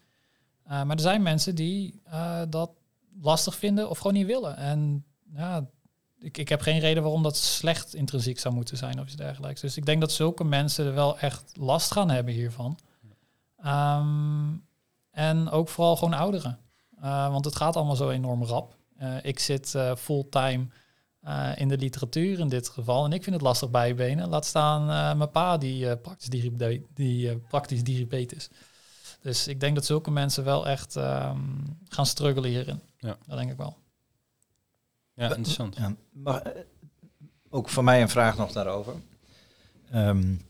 Uh, 0.64 0.70
maar 0.70 0.96
er 0.96 1.00
zijn 1.00 1.22
mensen 1.22 1.54
die 1.54 2.00
uh, 2.08 2.40
dat 2.48 2.70
lastig 3.20 3.54
vinden 3.54 3.90
of 3.90 3.98
gewoon 3.98 4.12
niet 4.12 4.26
willen. 4.26 4.56
En 4.56 5.04
ja, 5.34 5.66
ik, 6.18 6.38
ik 6.38 6.48
heb 6.48 6.60
geen 6.60 6.78
reden 6.78 7.02
waarom 7.02 7.22
dat 7.22 7.36
slecht 7.36 7.94
intrinsiek 7.94 8.38
zou 8.38 8.54
moeten 8.54 8.76
zijn 8.76 9.00
of 9.00 9.06
iets 9.06 9.16
dergelijks. 9.16 9.60
Dus 9.60 9.76
ik 9.76 9.86
denk 9.86 10.00
dat 10.00 10.12
zulke 10.12 10.44
mensen 10.44 10.86
er 10.86 10.94
wel 10.94 11.18
echt 11.18 11.52
last 11.56 11.92
gaan 11.92 12.10
hebben 12.10 12.34
hiervan. 12.34 12.78
Um, 13.66 14.66
en 15.10 15.50
ook 15.50 15.68
vooral 15.68 15.96
gewoon 15.96 16.14
ouderen. 16.14 16.58
Uh, 17.02 17.30
want 17.30 17.44
het 17.44 17.56
gaat 17.56 17.76
allemaal 17.76 17.96
zo 17.96 18.10
enorm 18.10 18.44
rap. 18.44 18.76
Ik 19.22 19.38
zit 19.38 19.74
fulltime 19.96 20.66
uh, 21.26 21.50
in 21.54 21.68
de 21.68 21.78
literatuur 21.78 22.38
in 22.38 22.48
dit 22.48 22.68
geval. 22.68 23.04
En 23.04 23.12
ik 23.12 23.22
vind 23.22 23.34
het 23.34 23.44
lastig 23.44 23.70
bijbenen. 23.70 24.28
Laat 24.28 24.46
staan 24.46 24.82
uh, 24.90 25.14
mijn 25.14 25.30
pa 25.30 25.58
die, 25.58 25.84
uh, 25.84 25.92
praktisch, 26.02 26.28
diribe 26.28 26.82
die 26.94 27.30
uh, 27.30 27.34
praktisch 27.48 27.84
diribeet 27.84 28.34
is. 28.34 28.48
Dus 29.20 29.48
ik 29.48 29.60
denk 29.60 29.74
dat 29.74 29.84
zulke 29.84 30.10
mensen 30.10 30.44
wel 30.44 30.66
echt 30.68 30.96
um, 30.96 31.78
gaan 31.88 32.06
struggelen 32.06 32.50
hierin. 32.50 32.80
Ja. 32.98 33.16
Dat 33.26 33.38
denk 33.38 33.50
ik 33.50 33.56
wel. 33.56 33.76
Ja, 35.14 35.28
interessant. 35.28 35.76
Ja, 35.76 35.94
maar, 36.12 36.42
eh, 36.42 36.62
ook 37.50 37.68
voor 37.68 37.84
mij 37.84 38.02
een 38.02 38.08
vraag 38.08 38.36
nog 38.36 38.52
daarover. 38.52 38.94
Um, 39.94 40.40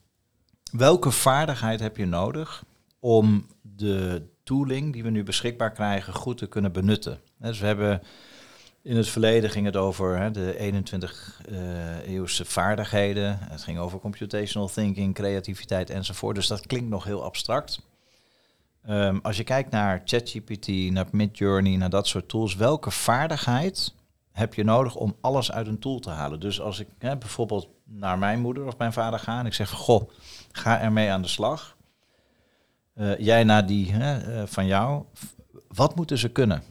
welke 0.72 1.10
vaardigheid 1.10 1.80
heb 1.80 1.96
je 1.96 2.06
nodig 2.06 2.64
om 2.98 3.46
de 3.62 4.22
tooling 4.42 4.92
die 4.92 5.02
we 5.02 5.10
nu 5.10 5.22
beschikbaar 5.22 5.72
krijgen 5.72 6.14
goed 6.14 6.38
te 6.38 6.46
kunnen 6.46 6.72
benutten? 6.72 7.20
Dus 7.38 7.60
we 7.60 7.66
hebben 7.66 8.02
in 8.84 8.96
het 8.96 9.08
verleden 9.08 9.50
ging 9.50 9.66
het 9.66 9.76
over 9.76 10.18
hè, 10.18 10.30
de 10.30 10.58
21 10.58 11.40
uh, 11.50 12.06
eeuwse 12.06 12.44
vaardigheden. 12.44 13.38
Het 13.40 13.62
ging 13.62 13.78
over 13.78 13.98
computational 13.98 14.68
thinking, 14.68 15.14
creativiteit 15.14 15.90
enzovoort. 15.90 16.34
Dus 16.34 16.46
dat 16.46 16.66
klinkt 16.66 16.88
nog 16.88 17.04
heel 17.04 17.24
abstract. 17.24 17.80
Um, 18.88 19.20
als 19.22 19.36
je 19.36 19.44
kijkt 19.44 19.70
naar 19.70 20.02
ChatGPT, 20.04 20.68
naar 20.68 21.06
Midjourney, 21.12 21.76
naar 21.76 21.90
dat 21.90 22.06
soort 22.06 22.28
tools, 22.28 22.56
welke 22.56 22.90
vaardigheid 22.90 23.94
heb 24.32 24.54
je 24.54 24.64
nodig 24.64 24.94
om 24.94 25.16
alles 25.20 25.52
uit 25.52 25.66
een 25.66 25.78
tool 25.78 25.98
te 25.98 26.10
halen? 26.10 26.40
Dus 26.40 26.60
als 26.60 26.78
ik 26.78 26.88
hè, 26.98 27.16
bijvoorbeeld 27.16 27.68
naar 27.84 28.18
mijn 28.18 28.40
moeder 28.40 28.66
of 28.66 28.78
mijn 28.78 28.92
vader 28.92 29.18
ga 29.18 29.38
en 29.38 29.46
ik 29.46 29.54
zeg 29.54 29.70
goh, 29.70 30.10
ga 30.52 30.80
ermee 30.80 31.10
aan 31.10 31.22
de 31.22 31.28
slag. 31.28 31.76
Uh, 32.94 33.18
jij 33.18 33.44
naar 33.44 33.66
die 33.66 33.92
hè, 33.92 34.40
uh, 34.40 34.46
van 34.46 34.66
jou, 34.66 35.04
wat 35.68 35.96
moeten 35.96 36.18
ze 36.18 36.28
kunnen? 36.28 36.62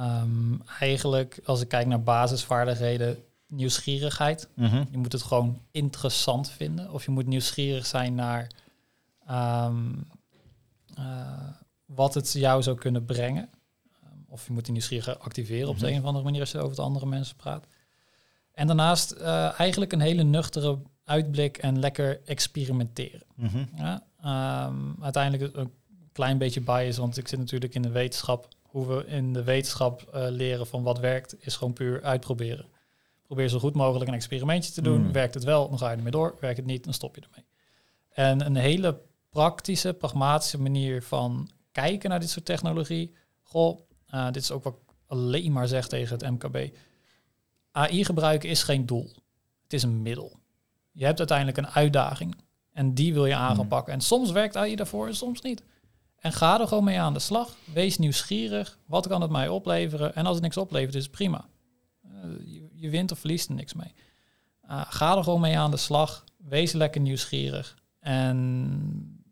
Um, 0.00 0.62
eigenlijk, 0.78 1.40
als 1.44 1.60
ik 1.60 1.68
kijk 1.68 1.86
naar 1.86 2.02
basisvaardigheden, 2.02 3.18
nieuwsgierigheid. 3.46 4.48
Mhm. 4.54 4.66
Mm 4.66 4.72
-hmm. 4.72 4.88
Je 4.90 4.98
moet 4.98 5.12
het 5.12 5.22
gewoon 5.22 5.60
interessant 5.70 6.50
vinden. 6.50 6.90
Of 6.90 7.04
je 7.04 7.10
moet 7.10 7.26
nieuwsgierig 7.26 7.86
zijn 7.86 8.14
naar 8.14 8.46
um, 9.30 10.06
uh, 10.98 11.48
wat 11.84 12.14
het 12.14 12.32
jou 12.32 12.62
zou 12.62 12.76
kunnen 12.76 13.04
brengen. 13.04 13.48
Um, 14.04 14.24
of 14.28 14.46
je 14.46 14.52
moet 14.52 14.64
die 14.64 14.72
nieuwsgierigheid 14.72 15.18
activeren 15.18 15.68
op 15.68 15.74
mm 15.74 15.80
-hmm. 15.80 15.88
de 15.88 15.94
een 15.94 16.00
of 16.00 16.06
andere 16.06 16.24
manier 16.24 16.40
als 16.40 16.50
je 16.50 16.58
over 16.58 16.76
de 16.76 16.82
andere 16.82 17.06
mensen 17.06 17.36
praat. 17.36 17.66
En 18.52 18.66
daarnaast 18.66 19.12
uh, 19.12 19.60
eigenlijk 19.60 19.92
een 19.92 20.00
hele 20.00 20.22
nuchtere 20.22 20.78
uitblik 21.04 21.58
en 21.58 21.78
lekker 21.78 22.20
experimenteren. 22.24 23.22
Mhm. 23.34 23.64
Ja, 23.76 24.02
ehm, 24.20 25.02
uiteindelijk 25.02 25.56
een 25.56 25.72
klein 26.12 26.38
beetje 26.38 26.60
bias, 26.60 26.96
want 26.96 27.16
ik 27.16 27.28
zit 27.28 27.38
natuurlijk 27.38 27.74
in 27.74 27.82
de 27.82 27.90
wetenschap. 27.90 28.48
Hoe 28.70 28.86
we 28.86 29.06
in 29.06 29.32
de 29.32 29.44
wetenschap 29.44 30.02
eh, 30.02 30.26
leren 30.28 30.66
van 30.66 30.82
wat 30.82 30.98
werkt, 30.98 31.36
is 31.38 31.56
gewoon 31.56 31.72
puur 31.72 32.02
uitproberen. 32.02 32.66
Probeer 33.26 33.48
zo 33.48 33.58
goed 33.58 33.74
mogelijk 33.74 34.08
een 34.10 34.16
experimentje 34.16 34.72
te 34.72 34.82
doen. 34.82 35.02
Mm. 35.02 35.12
Werkt 35.12 35.34
het 35.34 35.44
wel, 35.44 35.68
dan 35.68 35.78
ga 35.78 35.90
je 35.90 35.96
ermee 35.96 36.10
door. 36.12 36.36
Werkt 36.40 36.56
het 36.56 36.66
niet, 36.66 36.84
dan 36.84 36.92
stop 36.92 37.14
je 37.14 37.20
ermee. 37.20 37.44
En 38.10 38.46
een 38.46 38.56
hele 38.56 39.00
praktische, 39.30 39.92
pragmatische 39.94 40.60
manier 40.60 41.02
van 41.02 41.50
kijken 41.72 42.10
naar 42.10 42.20
dit 42.20 42.30
soort 42.30 42.44
technologie. 42.44 43.14
Goh, 43.42 43.80
eh, 44.06 44.26
dit 44.26 44.42
is 44.42 44.50
ook 44.50 44.64
wat 44.64 44.72
ik 44.72 44.94
alleen 45.06 45.52
maar 45.52 45.68
zeg 45.68 45.88
tegen 45.88 46.18
het 46.18 46.30
MKB. 46.30 46.76
AI 47.72 48.04
gebruiken 48.04 48.48
is 48.48 48.62
geen 48.62 48.86
doel. 48.86 49.10
Het 49.62 49.72
is 49.72 49.82
een 49.82 50.02
middel. 50.02 50.38
Je 50.92 51.04
hebt 51.04 51.18
uiteindelijk 51.18 51.58
een 51.58 51.68
uitdaging. 51.68 52.36
En 52.72 52.94
die 52.94 53.14
wil 53.14 53.26
je 53.26 53.34
aan 53.34 53.54
gaan 53.54 53.64
Mm. 53.64 53.68
pakken. 53.68 53.92
En 53.92 54.00
soms 54.00 54.30
werkt 54.30 54.56
AI 54.56 54.76
daarvoor 54.76 55.06
en 55.06 55.14
soms 55.16 55.40
niet. 55.40 55.62
En 56.20 56.32
ga 56.32 56.60
er 56.60 56.68
gewoon 56.68 56.84
mee 56.84 57.00
aan 57.00 57.12
de 57.12 57.18
slag. 57.18 57.56
Wees 57.72 57.98
nieuwsgierig. 57.98 58.78
Wat 58.86 59.06
kan 59.06 59.20
het 59.20 59.30
mij 59.30 59.48
opleveren? 59.48 60.14
En 60.14 60.26
als 60.26 60.34
het 60.34 60.42
niks 60.42 60.56
oplevert, 60.56 60.94
is 60.94 61.02
het 61.02 61.12
prima. 61.12 61.48
Eh, 62.02 62.10
je, 62.44 62.68
je 62.74 62.90
wint 62.90 63.12
of 63.12 63.18
verliest 63.18 63.48
er 63.48 63.54
niks 63.54 63.74
mee. 63.74 63.94
Uh, 64.70 64.82
ga 64.88 65.16
er 65.16 65.24
gewoon 65.24 65.40
mee 65.40 65.58
aan 65.58 65.70
de 65.70 65.76
slag. 65.76 66.24
Wees 66.36 66.72
lekker 66.72 67.00
nieuwsgierig. 67.00 67.78
En 68.00 69.24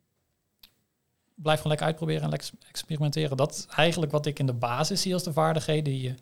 blijf 1.35 1.57
gewoon 1.57 1.69
lekker 1.69 1.87
uitproberen 1.87 2.23
en 2.23 2.31
lekker 2.31 2.51
experimenteren. 2.69 3.37
Dat 3.37 3.55
is 3.55 3.67
eigenlijk 3.67 4.13
wat 4.13 4.27
ik 4.27 4.39
in 4.39 4.47
de 4.47 4.53
basis 4.53 5.01
zie 5.01 5.15
als 5.15 5.23
de 5.23 5.33
vaardigheden 5.33 5.85
die 5.85 6.03
je 6.03 6.15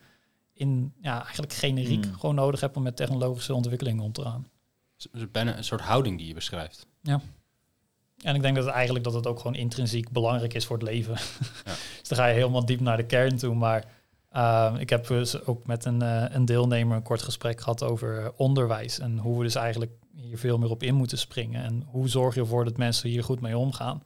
in 0.52 0.92
ja, 1.00 1.22
eigenlijk 1.22 1.52
generiek 1.52 2.04
Hmm. 2.04 2.14
gewoon 2.14 2.34
nodig 2.34 2.60
hebt 2.60 2.76
om 2.76 2.82
met 2.82 2.96
technologische 2.96 3.54
ontwikkelingen 3.54 4.04
om 4.04 4.12
te 4.12 4.22
gaan. 4.22 4.46
Het 4.96 5.08
is 5.12 5.30
bijna 5.30 5.56
een 5.56 5.64
soort 5.64 5.80
houding 5.80 6.18
die 6.18 6.26
je 6.26 6.34
beschrijft. 6.34 6.86
En 8.22 8.34
ik 8.34 8.42
denk 8.42 8.56
dat 8.56 8.64
het 8.64 8.74
eigenlijk 8.74 9.04
dat 9.04 9.14
het 9.14 9.26
ook 9.26 9.36
gewoon 9.36 9.54
intrinsiek 9.54 10.10
belangrijk 10.10 10.54
is 10.54 10.66
voor 10.66 10.76
het 10.76 10.86
leven. 10.86 11.12
Ja. 11.64 11.72
dus 12.00 12.08
dan 12.08 12.18
ga 12.18 12.26
je 12.26 12.34
helemaal 12.34 12.66
diep 12.66 12.80
naar 12.80 12.96
de 12.96 13.06
kern 13.06 13.36
toe. 13.36 13.54
Maar 13.54 13.84
uh, 14.36 14.74
ik 14.78 14.90
heb 14.90 15.06
dus 15.06 15.44
ook 15.44 15.66
met 15.66 15.84
een, 15.84 16.02
uh, 16.02 16.24
een 16.28 16.44
deelnemer 16.44 16.96
een 16.96 17.02
kort 17.02 17.22
gesprek 17.22 17.60
gehad 17.60 17.82
over 17.82 18.20
uh, 18.20 18.28
onderwijs. 18.36 18.98
En 18.98 19.18
hoe 19.18 19.38
we 19.38 19.44
dus 19.44 19.54
eigenlijk 19.54 19.92
hier 20.14 20.38
veel 20.38 20.58
meer 20.58 20.70
op 20.70 20.82
in 20.82 20.94
moeten 20.94 21.18
springen. 21.18 21.64
En 21.64 21.84
hoe 21.86 22.08
zorg 22.08 22.34
je 22.34 22.40
ervoor 22.40 22.64
dat 22.64 22.76
mensen 22.76 23.08
hier 23.08 23.24
goed 23.24 23.40
mee 23.40 23.58
omgaan. 23.58 24.02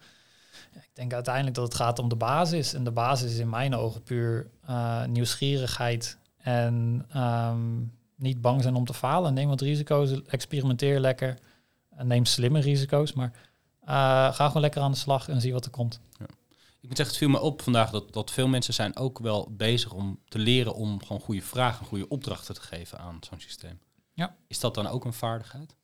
Ja, 0.75 0.81
ik 0.81 0.95
denk 0.95 1.13
uiteindelijk 1.13 1.57
dat 1.57 1.65
het 1.65 1.75
gaat 1.75 1.99
om 1.99 2.09
de 2.09 2.17
basis. 2.17 2.75
En 2.75 2.85
de 2.85 2.91
basis 2.91 3.33
is 3.33 3.39
in 3.39 3.49
mijn 3.49 3.75
ogen 3.75 4.03
puur 4.03 4.51
uh, 4.69 5.05
nieuwsgierigheid. 5.05 6.19
En 6.37 7.07
um, 7.17 7.93
niet 8.17 8.41
bang 8.41 8.63
zijn 8.63 8.75
om 8.75 8.85
te 8.85 8.95
falen. 8.95 9.35
Neem 9.35 9.49
wat 9.49 9.61
risico's, 9.61 10.23
experimenteer 10.27 11.01
lekker. 11.01 11.39
En 11.97 12.07
neem 12.07 12.25
slimme 12.25 12.61
risico's, 12.61 13.13
maar 13.13 13.33
ga 14.33 14.47
gewoon 14.47 14.63
lekker 14.63 14.83
aan 14.83 14.91
de 14.91 14.97
slag 14.97 15.29
en 15.29 15.41
zie 15.41 15.53
wat 15.53 15.65
er 15.65 15.71
komt. 15.71 16.01
Ja. 16.19 16.27
Ik 16.81 16.89
moet 16.89 16.97
zeggen, 16.97 17.07
het 17.07 17.17
viel 17.17 17.29
me 17.29 17.41
op 17.41 17.63
vandaag 17.63 17.91
dat, 17.91 18.13
dat 18.13 18.31
veel 18.31 18.49
mensen 18.49 18.75
zijn 18.75 18.97
ook 18.97 19.19
wel 19.19 19.49
bezig 19.51 19.93
om 19.93 20.19
te 20.29 20.39
leren 20.39 20.75
om 20.75 21.03
gewoon 21.03 21.23
goede 21.23 21.43
vragen, 21.43 21.87
goede 21.87 22.09
opdrachten 22.09 22.55
te 22.55 22.61
geven 22.61 22.99
aan 22.99 23.19
zo'n 23.21 23.41
systeem. 23.41 23.81
Ja. 24.13 24.37
Is 24.47 24.61
dat 24.61 24.75
dan 24.75 24.87
ook 24.87 25.05
een 25.05 25.13
vaardigheid? 25.13 25.77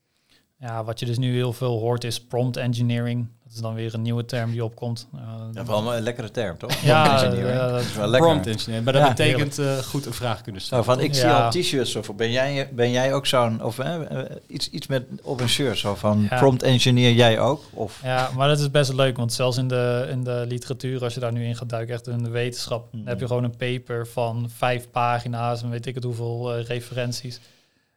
Ja, 0.59 0.85
wat 0.85 1.01
je 1.01 1.07
dus 1.07 1.19
nu 1.19 1.35
heel 1.35 1.53
veel 1.53 1.79
hoort 1.79 2.05
is 2.05 2.21
prompt 2.21 2.57
engineering. 2.57 3.29
Dat 3.45 3.55
is 3.55 3.61
dan 3.61 3.75
weer 3.75 3.95
een 3.95 4.03
nieuwe 4.03 4.25
term 4.25 4.51
die 4.51 4.65
opkomt. 4.65 5.09
Uh, 5.15 5.21
ja, 5.53 5.65
wel 5.65 5.95
een 5.95 6.03
lekkere 6.03 6.31
term, 6.31 6.59
toch? 6.59 6.75
Ja, 6.75 7.23
ja 7.33 7.69
dat 7.71 7.81
is 7.81 7.95
wel 7.95 8.09
lekker. 8.09 8.29
Prompt 8.29 8.47
engineering, 8.47 8.85
maar 8.85 8.93
dat 8.93 9.03
ja, 9.03 9.09
betekent 9.09 9.59
uh, 9.59 9.79
goed 9.79 10.07
een 10.07 10.13
vraag 10.13 10.41
kunnen 10.41 10.61
stellen. 10.61 10.85
Zo, 10.85 10.93
van, 10.93 11.01
ik 11.01 11.15
zie 11.15 11.29
al 11.29 11.51
t-shirts 11.51 11.91
zo 11.91 12.15
Ben 12.17 12.31
jij, 12.31 12.69
ben 12.73 12.91
jij 12.91 13.15
ook 13.15 13.27
zo'n, 13.27 13.63
of 13.63 13.79
uh, 13.79 14.01
iets, 14.47 14.71
iets 14.71 14.87
met 14.87 15.07
op 15.23 15.41
een 15.41 15.49
shirt, 15.49 15.79
zo 15.79 15.95
van 15.95 16.29
prompt 16.29 16.63
engineer 16.63 17.13
jij 17.13 17.41
ook? 17.41 17.63
Of? 17.71 18.01
Ja, 18.03 18.31
maar 18.37 18.49
dat 18.49 18.59
is 18.59 18.71
best 18.71 18.93
leuk, 18.93 19.17
want 19.17 19.33
zelfs 19.33 19.57
in 19.57 19.69
de, 19.69 20.07
in 20.11 20.25
de 20.25 20.45
literatuur, 20.49 21.03
als 21.03 21.15
je 21.15 21.21
daar 21.21 21.33
nu 21.33 21.45
in 21.45 21.57
gaat 21.57 21.69
duiken, 21.69 21.95
echt 21.95 22.07
in 22.07 22.23
de 22.23 22.31
wetenschap, 22.31 22.91
Hmm. 22.91 23.01
mm. 23.01 23.07
heb 23.07 23.21
je 23.21 23.27
gewoon 23.27 23.45
een 23.45 23.57
paper 23.57 24.07
van 24.07 24.51
vijf 24.57 24.91
pagina's 24.91 25.63
en 25.63 25.71
weet 25.71 25.87
ik 25.87 25.95
het 25.95 26.05
hoeveel 26.05 26.61
referenties. 26.61 27.41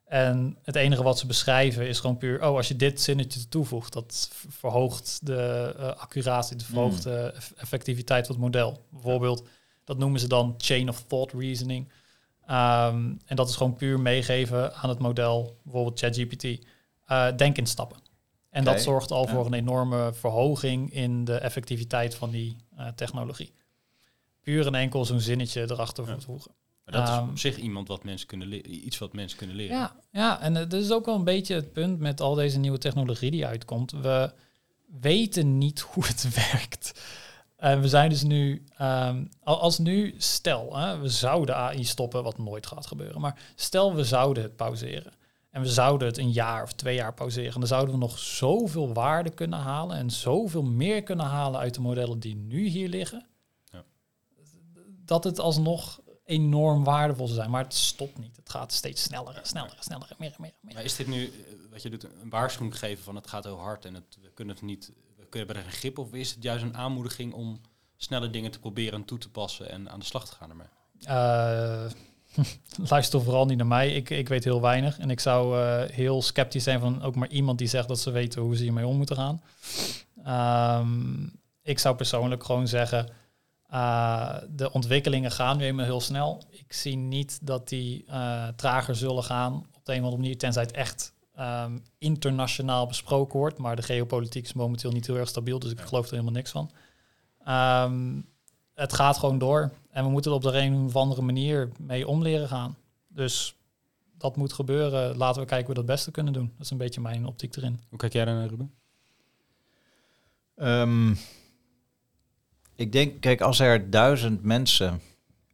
En 0.09 0.57
het 0.63 0.75
enige 0.75 1.03
wat 1.03 1.19
ze 1.19 1.25
beschrijven 1.25 1.87
is 1.87 1.99
gewoon 1.99 2.17
puur, 2.17 2.47
oh, 2.47 2.55
als 2.55 2.67
je 2.67 2.75
dit 2.75 3.01
zinnetje 3.01 3.47
toevoegt, 3.47 3.93
dat 3.93 4.29
verhoogt 4.49 5.19
de 5.23 5.75
uh, 5.79 5.87
accuratie, 5.87 6.55
de 6.55 6.63
verhoogt 6.63 7.03
de 7.03 7.33
effectiviteit 7.57 8.25
van 8.25 8.35
het 8.35 8.43
model. 8.43 8.85
Bijvoorbeeld, 8.89 9.47
dat 9.83 9.97
noemen 9.97 10.19
ze 10.19 10.27
dan 10.27 10.55
chain 10.57 10.89
of 10.89 11.03
thought 11.07 11.33
reasoning. 11.33 11.87
Um, 12.41 13.19
en 13.25 13.35
dat 13.35 13.49
is 13.49 13.55
gewoon 13.55 13.73
puur 13.73 13.99
meegeven 13.99 14.73
aan 14.73 14.89
het 14.89 14.99
model, 14.99 15.57
bijvoorbeeld 15.63 15.99
ChatGPT, 15.99 16.43
uh, 16.43 17.27
denk 17.37 17.57
in 17.57 17.65
stappen. 17.65 17.97
En 18.49 18.61
okay. 18.61 18.73
dat 18.73 18.83
zorgt 18.83 19.11
al 19.11 19.27
voor 19.27 19.45
een 19.45 19.53
enorme 19.53 20.13
verhoging 20.13 20.93
in 20.93 21.25
de 21.25 21.35
effectiviteit 21.35 22.15
van 22.15 22.29
die 22.29 22.57
uh, 22.77 22.87
technologie. 22.87 23.53
Puur 24.41 24.67
en 24.67 24.75
enkel 24.75 25.05
zo'n 25.05 25.19
zinnetje 25.19 25.61
erachter 25.61 26.07
ja. 26.07 26.19
voegen. 26.19 26.51
Maar 26.91 26.99
dat 26.99 27.09
is 27.09 27.15
um, 27.15 27.29
op 27.29 27.37
zich 27.37 27.57
iemand 27.57 27.87
wat 27.87 28.03
mensen 28.03 28.27
kunnen 28.27 28.47
leren, 28.47 28.85
iets 28.85 28.97
wat 28.97 29.13
mensen 29.13 29.37
kunnen 29.37 29.55
leren. 29.55 29.77
Ja, 29.77 29.95
ja, 30.11 30.41
en 30.41 30.53
dat 30.53 30.73
is 30.73 30.91
ook 30.91 31.05
wel 31.05 31.15
een 31.15 31.23
beetje 31.23 31.55
het 31.55 31.73
punt 31.73 31.99
met 31.99 32.21
al 32.21 32.35
deze 32.35 32.59
nieuwe 32.59 32.77
technologie 32.77 33.31
die 33.31 33.45
uitkomt. 33.45 33.91
We 33.91 34.33
weten 35.01 35.57
niet 35.57 35.79
hoe 35.79 36.05
het 36.05 36.35
werkt. 36.51 37.01
En 37.55 37.81
we 37.81 37.87
zijn 37.87 38.09
dus 38.09 38.23
nu, 38.23 38.63
um, 38.81 39.29
als 39.43 39.77
nu, 39.77 40.15
stel, 40.17 40.77
hè, 40.77 40.97
we 40.97 41.09
zouden 41.09 41.55
AI 41.55 41.83
stoppen, 41.83 42.23
wat 42.23 42.37
nooit 42.37 42.67
gaat 42.67 42.87
gebeuren, 42.87 43.21
maar 43.21 43.39
stel 43.55 43.95
we 43.95 44.03
zouden 44.03 44.43
het 44.43 44.55
pauzeren. 44.55 45.13
En 45.49 45.61
we 45.61 45.67
zouden 45.67 46.07
het 46.07 46.17
een 46.17 46.31
jaar 46.31 46.63
of 46.63 46.73
twee 46.73 46.95
jaar 46.95 47.13
pauzeren. 47.13 47.59
Dan 47.59 47.67
zouden 47.67 47.93
we 47.93 47.99
nog 47.99 48.19
zoveel 48.19 48.93
waarde 48.93 49.29
kunnen 49.29 49.59
halen 49.59 49.97
en 49.97 50.09
zoveel 50.09 50.63
meer 50.63 51.03
kunnen 51.03 51.25
halen 51.25 51.59
uit 51.59 51.73
de 51.73 51.81
modellen 51.81 52.19
die 52.19 52.35
nu 52.35 52.67
hier 52.67 52.89
liggen. 52.89 53.25
Ja. 53.71 53.83
Dat 55.05 55.23
het 55.23 55.39
alsnog 55.39 56.01
enorm 56.29 56.83
waardevol 56.83 57.27
zijn. 57.27 57.49
Maar 57.49 57.63
het 57.63 57.73
stopt 57.73 58.17
niet. 58.17 58.35
Het 58.35 58.49
gaat 58.49 58.73
steeds 58.73 59.03
sneller 59.03 59.35
en 59.35 59.45
sneller 59.45 59.73
en 59.77 59.83
sneller 59.83 60.07
en 60.09 60.15
meer 60.19 60.33
en 60.37 60.41
meer. 60.41 60.73
Maar 60.73 60.83
is 60.83 60.95
dit 60.95 61.07
nu, 61.07 61.31
wat 61.71 61.81
je 61.81 61.89
doet, 61.89 62.03
een 62.03 62.29
waarschuwing 62.29 62.79
geven 62.79 63.03
van 63.03 63.15
het 63.15 63.27
gaat 63.27 63.43
heel 63.43 63.59
hard 63.59 63.85
en 63.85 63.93
het, 63.93 64.17
we 64.21 64.31
kunnen 64.33 64.55
het 64.55 64.63
niet, 64.63 64.91
we 65.29 65.37
hebben 65.37 65.55
er 65.55 65.61
geen 65.61 65.71
grip 65.71 65.97
of 65.97 66.13
is 66.13 66.31
het 66.31 66.43
juist 66.43 66.63
een 66.63 66.77
aanmoediging 66.77 67.33
om 67.33 67.61
snelle 67.97 68.29
dingen 68.29 68.51
te 68.51 68.59
proberen 68.59 68.93
en 68.93 69.05
toe 69.05 69.17
te 69.17 69.29
passen 69.29 69.69
en 69.69 69.89
aan 69.89 69.99
de 69.99 70.05
slag 70.05 70.29
te 70.29 70.35
gaan 70.35 70.49
ermee? 70.49 70.67
Uh, 71.07 71.91
luister 72.89 73.21
vooral 73.21 73.45
niet 73.45 73.57
naar 73.57 73.67
mij. 73.67 73.93
Ik, 73.93 74.09
ik 74.09 74.27
weet 74.27 74.43
heel 74.43 74.61
weinig. 74.61 74.99
En 74.99 75.09
ik 75.09 75.19
zou 75.19 75.57
uh, 75.57 75.89
heel 75.91 76.21
sceptisch 76.21 76.63
zijn 76.63 76.79
van 76.79 77.01
ook 77.01 77.15
maar 77.15 77.29
iemand 77.29 77.57
die 77.57 77.67
zegt 77.67 77.87
dat 77.87 77.99
ze 77.99 78.11
weten 78.11 78.41
hoe 78.41 78.55
ze 78.55 78.63
hiermee 78.63 78.87
om 78.87 78.97
moeten 78.97 79.15
gaan. 79.15 79.41
Um, 80.81 81.39
ik 81.63 81.79
zou 81.79 81.95
persoonlijk 81.95 82.43
gewoon 82.43 82.67
zeggen, 82.67 83.09
uh, 83.71 84.35
de 84.49 84.71
ontwikkelingen 84.71 85.31
gaan 85.31 85.57
nu 85.57 85.65
eenmaal 85.65 85.85
heel 85.85 86.01
snel. 86.01 86.43
Ik 86.49 86.73
zie 86.73 86.95
niet 86.95 87.39
dat 87.41 87.67
die 87.67 88.05
uh, 88.07 88.47
trager 88.47 88.95
zullen 88.95 89.23
gaan 89.23 89.53
op 89.53 89.85
de 89.85 89.91
een 89.91 89.97
of 89.97 90.03
andere 90.03 90.21
manier, 90.21 90.37
tenzij 90.37 90.63
het 90.63 90.71
echt 90.71 91.13
um, 91.39 91.83
internationaal 91.97 92.87
besproken 92.87 93.39
wordt. 93.39 93.57
Maar 93.57 93.75
de 93.75 93.81
geopolitiek 93.81 94.45
is 94.45 94.53
momenteel 94.53 94.91
niet 94.91 95.07
heel 95.07 95.17
erg 95.17 95.29
stabiel, 95.29 95.59
dus 95.59 95.71
ik 95.71 95.79
geloof 95.79 96.05
er 96.05 96.11
helemaal 96.11 96.33
niks 96.33 96.51
van. 96.51 96.71
Um, 97.47 98.25
het 98.73 98.93
gaat 98.93 99.17
gewoon 99.17 99.37
door 99.37 99.71
en 99.91 100.03
we 100.03 100.09
moeten 100.09 100.31
er 100.31 100.37
op 100.37 100.43
de 100.43 100.57
een 100.57 100.85
of 100.85 100.95
andere 100.95 101.21
manier 101.21 101.69
mee 101.77 102.07
om 102.07 102.21
leren 102.21 102.47
gaan. 102.47 102.77
Dus 103.07 103.55
dat 104.17 104.35
moet 104.35 104.53
gebeuren. 104.53 105.17
Laten 105.17 105.41
we 105.41 105.47
kijken 105.47 105.65
hoe 105.65 105.75
we 105.75 105.81
dat 105.81 105.83
het 105.83 105.95
beste 105.95 106.11
kunnen 106.11 106.33
doen. 106.33 106.51
Dat 106.55 106.65
is 106.65 106.71
een 106.71 106.77
beetje 106.77 107.01
mijn 107.01 107.25
optiek 107.25 107.55
erin. 107.55 107.79
Hoe 107.89 107.97
kijk 107.97 108.13
jij 108.13 108.25
daar 108.25 108.35
naar, 108.35 108.47
Ruben? 108.47 108.73
Um, 110.55 111.17
ik 112.79 112.91
denk, 112.91 113.21
kijk, 113.21 113.41
als 113.41 113.59
er 113.59 113.89
duizend 113.89 114.43
mensen 114.43 115.01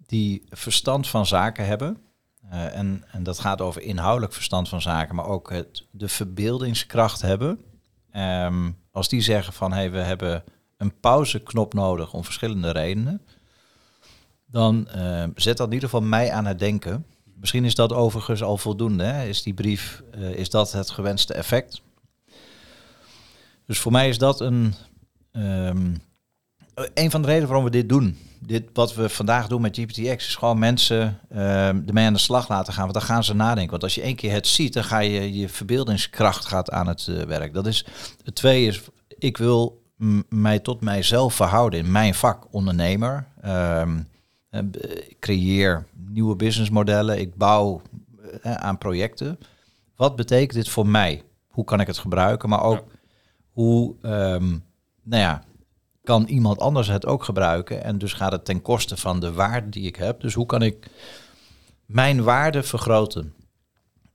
die 0.06 0.44
verstand 0.50 1.08
van 1.08 1.26
zaken 1.26 1.66
hebben, 1.66 1.98
uh, 2.46 2.78
en, 2.78 3.04
en 3.12 3.24
dat 3.24 3.40
gaat 3.40 3.62
over 3.62 3.82
inhoudelijk 3.82 4.34
verstand 4.34 4.70
van 4.70 4.82
zaken, 4.82 5.16
maar 5.16 5.26
ook 5.26 5.50
het, 5.50 5.86
de 5.92 6.08
verbeeldingskracht 6.08 7.22
hebben, 7.22 7.60
um, 8.16 8.78
als 8.92 9.10
die 9.10 9.22
zeggen 9.22 9.54
van 9.54 9.72
hé, 9.72 9.78
hey, 9.78 9.92
we 9.92 9.98
hebben 9.98 10.44
een 10.78 11.00
pauzeknop 11.00 11.74
nodig 11.74 12.14
om 12.14 12.24
verschillende 12.24 12.72
redenen, 12.72 13.22
dan 14.46 14.88
uh, 14.96 15.24
zet 15.36 15.58
dat 15.58 15.68
in 15.68 15.74
ieder 15.74 15.90
geval 15.90 16.08
mij 16.08 16.32
aan 16.32 16.46
het 16.46 16.60
denken. 16.60 17.06
Misschien 17.36 17.66
is 17.66 17.76
dat 17.76 17.94
overigens 17.94 18.44
al 18.44 18.58
voldoende. 18.58 19.28
Is 19.28 19.44
die 19.44 19.54
brief, 19.54 20.04
uh, 20.16 20.30
is 20.30 20.50
dat 20.50 20.72
het 20.72 20.90
gewenste 20.90 21.34
effect? 21.34 21.82
Dus 23.66 23.80
voor 23.80 23.92
mij 23.92 24.10
is 24.10 24.18
dat 24.18 24.40
een, 24.40 24.74
um, 25.32 26.02
een 26.94 27.12
van 27.12 27.22
de 27.22 27.28
redenen 27.28 27.48
waarom 27.48 27.66
we 27.66 27.72
dit 27.72 27.90
doen. 27.90 28.18
Dit, 28.40 28.64
wat 28.74 28.96
we 28.96 29.10
vandaag 29.10 29.48
doen 29.48 29.62
met 29.62 29.78
GPTX 29.78 30.28
is 30.28 30.36
gewoon 30.36 30.60
mensen 30.60 31.20
uh, 31.32 31.68
ermee 31.68 32.06
aan 32.06 32.14
de 32.14 32.20
slag 32.20 32.50
laten 32.50 32.74
gaan. 32.74 32.82
Want 32.82 32.94
dan 32.94 33.02
gaan 33.02 33.24
ze 33.24 33.36
nadenken. 33.36 33.72
Want 33.72 33.84
als 33.84 33.96
je 33.96 34.02
één 34.02 34.16
keer 34.16 34.32
het 34.32 34.48
ziet, 34.48 34.74
dan 34.74 34.84
ga 34.84 35.00
je 35.00 35.38
je 35.38 35.50
verbeeldingskracht 35.50 36.46
gaat 36.46 36.72
aan 36.72 36.88
het 36.88 37.08
uh, 37.10 37.22
werk. 37.22 37.54
Dat 37.54 37.68
is 37.68 37.86
het 38.24 38.36
tweede 38.36 38.68
is, 38.68 38.82
ik 39.08 39.38
wil 39.38 39.84
mij 40.30 40.60
tot 40.60 40.82
mijzelf 40.82 41.34
verhouden 41.34 41.80
in 41.80 41.92
mijn 41.92 42.16
vak, 42.16 42.54
ondernemer. 42.54 43.28
Um, 43.46 44.08
ik 45.08 45.16
creëer 45.20 45.86
nieuwe 45.94 46.36
businessmodellen, 46.36 47.20
ik 47.20 47.36
bouw 47.36 47.82
aan 48.42 48.78
projecten. 48.78 49.40
Wat 49.96 50.16
betekent 50.16 50.54
dit 50.54 50.70
voor 50.70 50.88
mij? 50.88 51.24
hoe 51.56 51.64
kan 51.64 51.80
ik 51.80 51.88
het 51.88 51.98
gebruiken, 51.98 52.50
maar 52.50 52.62
ook 52.62 52.84
hoe, 53.52 53.96
ehm, 54.02 54.50
nou 55.04 55.22
ja, 55.22 55.44
kan 56.06 56.26
iemand 56.26 56.60
anders 56.60 56.88
het 56.88 57.06
ook 57.06 57.24
gebruiken? 57.24 57.84
En 57.84 57.98
dus 57.98 58.14
gaat 58.14 58.32
het 58.32 58.46
ten 58.46 58.62
koste 58.62 58.98
van 58.98 59.20
de 59.20 59.34
waarde 59.34 59.70
die 59.70 59.88
ik 59.88 59.96
heb. 59.96 60.22
Dus 60.22 60.34
hoe 60.34 60.46
kan 60.46 60.62
ik 60.62 60.88
mijn 61.86 62.24
waarde 62.24 62.64
vergroten? 62.64 63.34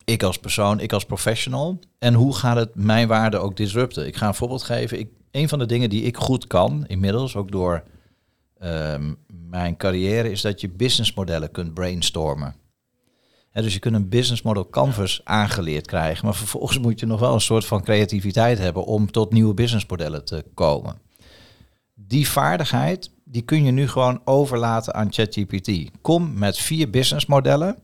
Ik 0.04 0.22
als 0.22 0.38
persoon, 0.38 0.80
ik 0.80 0.92
als 0.92 1.04
professional. 1.04 1.78
En 1.98 2.14
hoe 2.14 2.34
gaat 2.34 2.56
het 2.56 2.74
mijn 2.74 3.08
waarde 3.08 3.38
ook 3.38 3.56
disrupten? 3.56 4.06
Ik 4.06 4.16
ga 4.16 4.26
een 4.26 4.34
voorbeeld 4.34 4.62
geven. 4.62 4.98
Ik, 4.98 5.08
een 5.30 5.48
van 5.48 5.58
de 5.58 5.66
dingen 5.66 5.90
die 5.90 6.02
ik 6.02 6.16
goed 6.16 6.46
kan, 6.46 6.84
inmiddels 6.86 7.36
ook 7.36 7.50
door 7.50 7.82
ehm, 8.58 9.14
mijn 9.26 9.76
carrière, 9.76 10.30
is 10.30 10.40
dat 10.40 10.60
je 10.60 10.68
businessmodellen 10.68 11.50
kunt 11.50 11.74
brainstormen. 11.74 12.54
dus 13.52 13.74
je 13.74 13.78
kunt 13.78 13.94
een 13.94 14.08
business 14.08 14.42
model 14.42 14.68
canvas 14.68 15.20
aangeleerd 15.24 15.86
krijgen, 15.86 16.24
maar 16.24 16.34
vervolgens 16.34 16.78
moet 16.84 17.00
je 17.00 17.06
nog 17.06 17.20
wel 17.20 17.34
een 17.34 17.40
soort 17.40 17.64
van 17.64 17.82
creativiteit 17.82 18.58
hebben 18.58 18.84
om 18.84 19.10
tot 19.10 19.32
nieuwe 19.32 19.54
businessmodellen 19.54 20.24
te 20.24 20.44
komen 20.54 21.08
die 22.06 22.28
vaardigheid, 22.28 23.10
die 23.24 23.42
kun 23.42 23.64
je 23.64 23.70
nu 23.70 23.88
gewoon 23.88 24.20
overlaten 24.24 24.94
aan 24.94 25.12
ChatGPT. 25.12 25.90
Kom 26.00 26.38
met 26.38 26.58
vier 26.58 26.90
businessmodellen. 26.90 27.76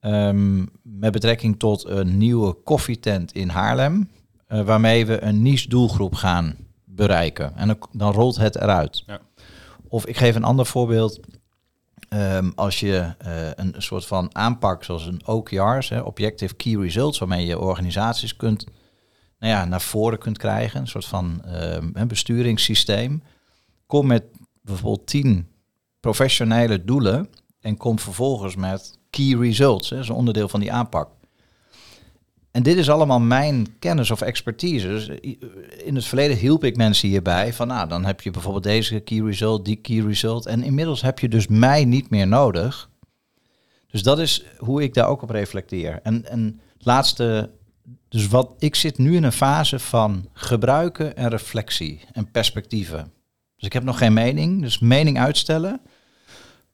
Um, 0.00 0.70
met 0.82 1.12
betrekking 1.12 1.58
tot 1.58 1.88
een 1.88 2.18
nieuwe 2.18 2.52
koffietent 2.52 3.32
in 3.32 3.48
Haarlem. 3.48 4.08
Uh, 4.48 4.62
waarmee 4.62 5.06
we 5.06 5.22
een 5.22 5.42
niche 5.42 5.68
doelgroep 5.68 6.14
gaan 6.14 6.56
bereiken. 6.84 7.56
En 7.56 7.66
dan, 7.66 7.78
dan 7.92 8.12
rolt 8.12 8.36
het 8.36 8.56
eruit. 8.56 9.02
Ja. 9.06 9.20
Of 9.88 10.06
ik 10.06 10.16
geef 10.16 10.34
een 10.34 10.44
ander 10.44 10.66
voorbeeld. 10.66 11.20
Um, 12.14 12.52
als 12.54 12.80
je 12.80 13.14
uh, 13.26 13.50
een 13.54 13.74
soort 13.78 14.06
van 14.06 14.34
aanpak 14.34 14.84
zoals 14.84 15.06
een 15.06 15.26
OKR's, 15.26 15.88
hè, 15.88 16.00
Objective 16.00 16.54
Key 16.54 16.76
Results, 16.76 17.18
waarmee 17.18 17.46
je 17.46 17.58
organisaties 17.58 18.36
kunt 18.36 18.66
nou 19.40 19.52
ja, 19.52 19.64
naar 19.64 19.80
voren 19.80 20.18
kunt 20.18 20.38
krijgen. 20.38 20.80
Een 20.80 20.86
soort 20.88 21.06
van 21.06 21.42
een 21.92 22.08
besturingssysteem. 22.08 23.22
Kom 23.86 24.06
met 24.06 24.24
bijvoorbeeld 24.62 25.06
tien 25.06 25.48
professionele 26.00 26.84
doelen 26.84 27.28
en 27.60 27.76
kom 27.76 27.98
vervolgens 27.98 28.56
met 28.56 28.98
key 29.10 29.36
results. 29.38 29.90
Hè, 29.90 29.96
dat 29.96 30.04
is 30.04 30.10
een 30.10 30.16
onderdeel 30.16 30.48
van 30.48 30.60
die 30.60 30.72
aanpak. 30.72 31.08
En 32.50 32.62
dit 32.62 32.76
is 32.76 32.90
allemaal 32.90 33.20
mijn 33.20 33.78
kennis 33.78 34.10
of 34.10 34.20
expertise. 34.20 34.88
Dus 34.88 35.08
in 35.84 35.94
het 35.94 36.04
verleden 36.04 36.36
hielp 36.36 36.64
ik 36.64 36.76
mensen 36.76 37.08
hierbij 37.08 37.52
van, 37.52 37.66
nou, 37.66 37.88
dan 37.88 38.04
heb 38.04 38.20
je 38.20 38.30
bijvoorbeeld 38.30 38.64
deze 38.64 39.00
key 39.00 39.20
result, 39.20 39.64
die 39.64 39.76
key 39.76 40.00
result. 40.00 40.46
En 40.46 40.62
inmiddels 40.62 41.02
heb 41.02 41.18
je 41.18 41.28
dus 41.28 41.46
mij 41.46 41.84
niet 41.84 42.10
meer 42.10 42.26
nodig. 42.26 42.90
Dus 43.86 44.02
dat 44.02 44.18
is 44.18 44.44
hoe 44.58 44.82
ik 44.82 44.94
daar 44.94 45.08
ook 45.08 45.22
op 45.22 45.30
reflecteer. 45.30 46.00
En, 46.02 46.24
en 46.30 46.60
laatste 46.78 47.50
dus 48.08 48.28
wat, 48.28 48.54
ik 48.58 48.74
zit 48.74 48.98
nu 48.98 49.16
in 49.16 49.22
een 49.22 49.32
fase 49.32 49.78
van 49.78 50.28
gebruiken 50.32 51.16
en 51.16 51.28
reflectie 51.28 52.04
en 52.12 52.30
perspectieven. 52.30 53.12
Dus 53.56 53.66
ik 53.66 53.72
heb 53.72 53.82
nog 53.82 53.98
geen 53.98 54.12
mening, 54.12 54.62
dus 54.62 54.78
mening 54.78 55.18
uitstellen. 55.18 55.80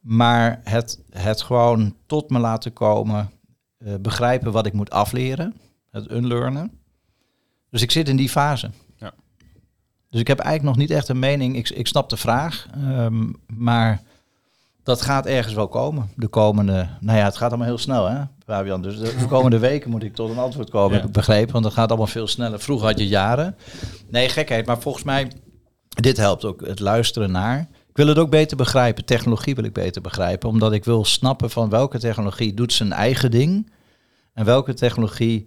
Maar 0.01 0.61
het, 0.65 1.03
het 1.11 1.43
gewoon 1.43 1.97
tot 2.07 2.31
me 2.31 2.39
laten 2.39 2.73
komen, 2.73 3.31
uh, 3.79 3.95
begrijpen 4.01 4.53
wat 4.53 4.67
ik 4.67 4.73
moet 4.73 4.91
afleren, 4.91 5.55
het 5.91 6.11
unlearnen. 6.11 6.81
Dus 7.71 7.83
ik 7.83 7.91
zit 7.91 8.09
in 8.09 8.17
die 8.17 8.29
fase. 8.29 8.71
Ja. 8.97 9.13
Dus 10.11 10.21
ik 10.21 10.27
heb 10.27 10.39
eigenlijk 10.39 10.77
nog 10.77 10.87
niet 10.87 10.97
echt 10.97 11.09
een 11.09 11.19
mening. 11.19 11.57
Ik, 11.57 11.69
ik 11.69 11.87
snap 11.87 12.09
de 12.09 12.17
vraag, 12.17 12.67
um, 12.77 13.37
maar 13.47 14.03
dat 14.83 15.03
gaat 15.03 15.27
ergens 15.27 15.55
wel 15.55 15.69
komen. 15.69 16.11
De 16.17 16.29
komende, 16.29 16.89
nou 17.01 17.19
ja, 17.19 17.25
het 17.25 17.37
gaat 17.37 17.49
allemaal 17.49 17.67
heel 17.67 17.79
snel, 17.79 18.07
hè, 18.07 18.23
Fabian. 18.47 18.83
Dus 18.83 18.99
de, 18.99 19.15
de 19.19 19.27
komende 19.27 19.59
weken 19.59 19.91
moet 19.91 20.03
ik 20.03 20.15
tot 20.15 20.31
een 20.31 20.39
antwoord 20.39 20.71
komen, 20.71 20.97
heb 20.97 21.07
ik 21.07 21.13
begrepen. 21.13 21.53
Want 21.53 21.65
dat 21.65 21.73
gaat 21.73 21.89
allemaal 21.89 22.07
veel 22.07 22.27
sneller. 22.27 22.61
Vroeger 22.61 22.87
had 22.87 22.99
je 22.99 23.09
jaren. 23.09 23.57
Nee, 24.09 24.29
gekheid. 24.29 24.67
Maar 24.67 24.81
volgens 24.81 25.05
mij, 25.05 25.31
dit 25.89 26.17
helpt 26.17 26.45
ook 26.45 26.67
het 26.67 26.81
luisteren 26.81 27.31
naar. 27.31 27.69
Ik 27.89 27.97
wil 27.97 28.07
het 28.07 28.19
ook 28.19 28.31
beter 28.31 28.57
begrijpen. 28.57 29.05
Technologie 29.05 29.55
wil 29.55 29.65
ik 29.65 29.73
beter 29.73 30.03
begrijpen. 30.03 30.49
Omdat 30.49 30.73
ik 30.73 30.85
wil 30.85 31.05
snappen 31.05 31.51
van 31.51 31.69
welke 31.69 31.99
technologie 31.99 32.55
doet 32.55 32.73
zijn 32.73 32.93
eigen 32.93 33.31
ding. 33.31 33.73
En 34.33 34.45
welke 34.45 34.75
technologie 34.75 35.47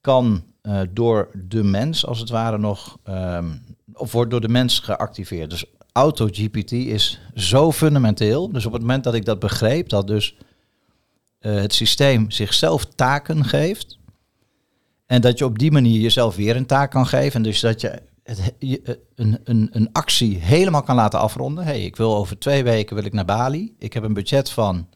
kan 0.00 0.44
uh, 0.62 0.80
door 0.90 1.28
de 1.48 1.62
mens, 1.62 2.06
als 2.06 2.18
het 2.18 2.30
ware, 2.30 2.58
nog... 2.58 2.98
Um, 3.08 3.64
of 3.92 4.12
wordt 4.12 4.30
door 4.30 4.40
de 4.40 4.48
mens 4.48 4.78
geactiveerd. 4.78 5.50
Dus 5.50 5.64
AutoGPT 5.92 6.72
is 6.72 7.20
zo 7.34 7.72
fundamenteel. 7.72 8.52
Dus 8.52 8.66
op 8.66 8.72
het 8.72 8.80
moment 8.80 9.04
dat 9.04 9.14
ik 9.14 9.24
dat 9.24 9.38
begreep, 9.38 9.88
dat 9.88 10.06
dus 10.06 10.36
het 11.50 11.74
systeem 11.74 12.30
zichzelf 12.30 12.84
taken 12.84 13.44
geeft. 13.44 13.98
En 15.06 15.20
dat 15.20 15.38
je 15.38 15.44
op 15.44 15.58
die 15.58 15.72
manier 15.72 16.00
jezelf 16.00 16.36
weer 16.36 16.56
een 16.56 16.66
taak 16.66 16.90
kan 16.90 17.06
geven. 17.06 17.32
En 17.32 17.42
dus 17.42 17.60
dat 17.60 17.80
je, 17.80 18.02
het, 18.22 18.54
je 18.58 19.00
een, 19.14 19.38
een, 19.44 19.68
een 19.72 19.88
actie 19.92 20.36
helemaal 20.36 20.82
kan 20.82 20.96
laten 20.96 21.20
afronden. 21.20 21.64
hey, 21.64 21.84
ik 21.84 21.96
wil 21.96 22.16
over 22.16 22.38
twee 22.38 22.64
weken 22.64 22.96
wil 22.96 23.04
ik 23.04 23.12
naar 23.12 23.24
Bali. 23.24 23.74
Ik 23.78 23.92
heb 23.92 24.02
een 24.02 24.14
budget 24.14 24.50
van 24.50 24.88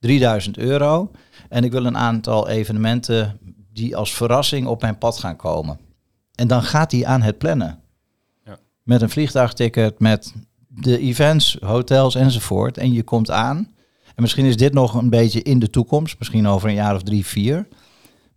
3000 0.00 0.58
euro. 0.58 1.10
En 1.48 1.64
ik 1.64 1.72
wil 1.72 1.84
een 1.84 1.98
aantal 1.98 2.48
evenementen 2.48 3.38
die 3.72 3.96
als 3.96 4.14
verrassing 4.14 4.66
op 4.66 4.80
mijn 4.80 4.98
pad 4.98 5.18
gaan 5.18 5.36
komen. 5.36 5.78
En 6.34 6.48
dan 6.48 6.62
gaat 6.62 6.92
hij 6.92 7.06
aan 7.06 7.22
het 7.22 7.38
plannen 7.38 7.80
met 8.90 9.02
een 9.02 9.10
vliegtuigticket, 9.10 9.98
met 9.98 10.34
de 10.68 10.98
events, 10.98 11.56
hotels 11.60 12.14
enzovoort. 12.14 12.78
En 12.78 12.92
je 12.92 13.02
komt 13.02 13.30
aan. 13.30 13.74
En 14.14 14.22
misschien 14.22 14.44
is 14.44 14.56
dit 14.56 14.72
nog 14.72 14.94
een 14.94 15.10
beetje 15.10 15.42
in 15.42 15.58
de 15.58 15.70
toekomst, 15.70 16.18
misschien 16.18 16.48
over 16.48 16.68
een 16.68 16.74
jaar 16.74 16.94
of 16.94 17.02
drie, 17.02 17.26
vier. 17.26 17.68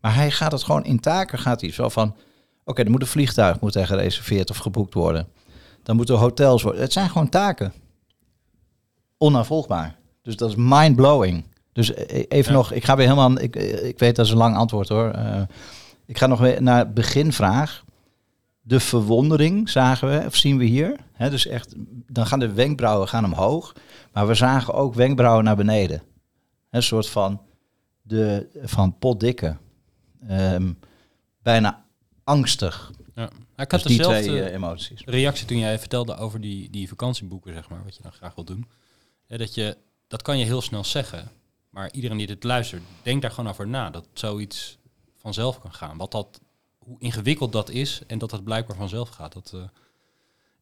Maar 0.01 0.15
hij 0.15 0.31
gaat 0.31 0.51
het 0.51 0.63
gewoon 0.63 0.83
in 0.83 0.99
taken, 0.99 1.39
gaat 1.39 1.61
hij 1.61 1.71
zo 1.71 1.89
van, 1.89 2.15
oké, 2.63 2.83
er 2.83 2.91
moet 2.91 3.01
een 3.01 3.07
vliegtuig 3.07 3.59
moet 3.59 3.75
er 3.75 3.87
gereserveerd 3.87 4.49
of 4.49 4.57
geboekt 4.57 4.93
worden. 4.93 5.27
Dan 5.83 5.95
moeten 5.95 6.15
hotels 6.15 6.61
worden. 6.61 6.81
Het 6.81 6.93
zijn 6.93 7.09
gewoon 7.09 7.29
taken. 7.29 7.73
Onnavolgbaar. 9.17 9.95
Dus 10.21 10.35
dat 10.35 10.49
is 10.49 10.55
mind-blowing. 10.57 11.43
Dus 11.73 11.89
e-, 11.89 12.05
e-, 12.07 12.25
even 12.27 12.53
nog, 12.53 12.71
ik 12.71 12.85
ga 12.85 12.95
weer 12.95 13.07
helemaal, 13.07 13.39
ik, 13.39 13.55
ik 13.55 13.99
weet 13.99 14.15
dat 14.15 14.25
is 14.25 14.31
een 14.31 14.37
lang 14.37 14.55
antwoord 14.55 14.89
hoor. 14.89 15.13
Uh, 15.15 15.41
ik 16.05 16.17
ga 16.17 16.27
nog 16.27 16.39
weer 16.39 16.61
naar 16.61 16.93
beginvraag 16.93 17.83
de 18.65 18.79
verwondering 18.79 19.69
zagen 19.69 20.09
we, 20.09 20.25
of 20.25 20.35
zien 20.35 20.57
we 20.57 20.65
hier. 20.65 20.95
He, 21.11 21.29
dus 21.29 21.47
echt, 21.47 21.73
dan 22.07 22.25
gaan 22.25 22.39
de 22.39 22.53
wenkbrauwen 22.53 23.07
gaan 23.07 23.25
omhoog, 23.25 23.73
maar 24.13 24.27
we 24.27 24.33
zagen 24.33 24.73
ook 24.73 24.93
wenkbrauwen 24.93 25.43
naar 25.43 25.55
beneden. 25.55 26.03
Een 26.69 26.83
soort 26.83 27.09
van, 27.09 27.41
de, 28.01 28.49
van 28.63 28.97
potdikke. 28.97 29.57
Um, 30.29 30.79
bijna 31.41 31.85
angstig. 32.23 32.91
Ja. 33.15 33.29
Ik 33.55 33.71
had 33.71 33.83
dus 33.83 33.97
dezelfde 33.97 34.21
twee, 34.21 34.41
uh, 34.41 34.53
emoties. 34.53 35.01
reactie 35.05 35.45
toen 35.45 35.57
jij 35.57 35.79
vertelde 35.79 36.15
over 36.15 36.41
die, 36.41 36.69
die 36.69 36.87
vakantieboeken, 36.87 37.53
zeg 37.53 37.69
maar, 37.69 37.83
wat 37.83 37.95
je 37.95 38.01
dan 38.01 38.11
graag 38.11 38.35
wil 38.35 38.43
doen. 38.43 38.67
dat, 39.27 39.53
je, 39.53 39.77
dat 40.07 40.21
kan 40.21 40.37
je 40.37 40.45
heel 40.45 40.61
snel 40.61 40.83
zeggen, 40.83 41.31
maar 41.69 41.91
iedereen 41.91 42.17
die 42.17 42.27
dit 42.27 42.43
luistert, 42.43 42.83
denkt 43.01 43.21
daar 43.21 43.31
gewoon 43.31 43.49
over 43.49 43.67
na. 43.67 43.89
Dat 43.89 44.07
zoiets 44.13 44.77
vanzelf 45.15 45.59
kan 45.59 45.73
gaan. 45.73 45.97
Wat 45.97 46.11
dat 46.11 46.39
hoe 46.85 46.99
ingewikkeld 46.99 47.51
dat 47.51 47.69
is 47.69 48.01
en 48.07 48.17
dat 48.17 48.31
het 48.31 48.43
blijkbaar 48.43 48.75
vanzelf 48.75 49.09
gaat. 49.09 49.33
Dat, 49.33 49.51
uh, 49.55 49.61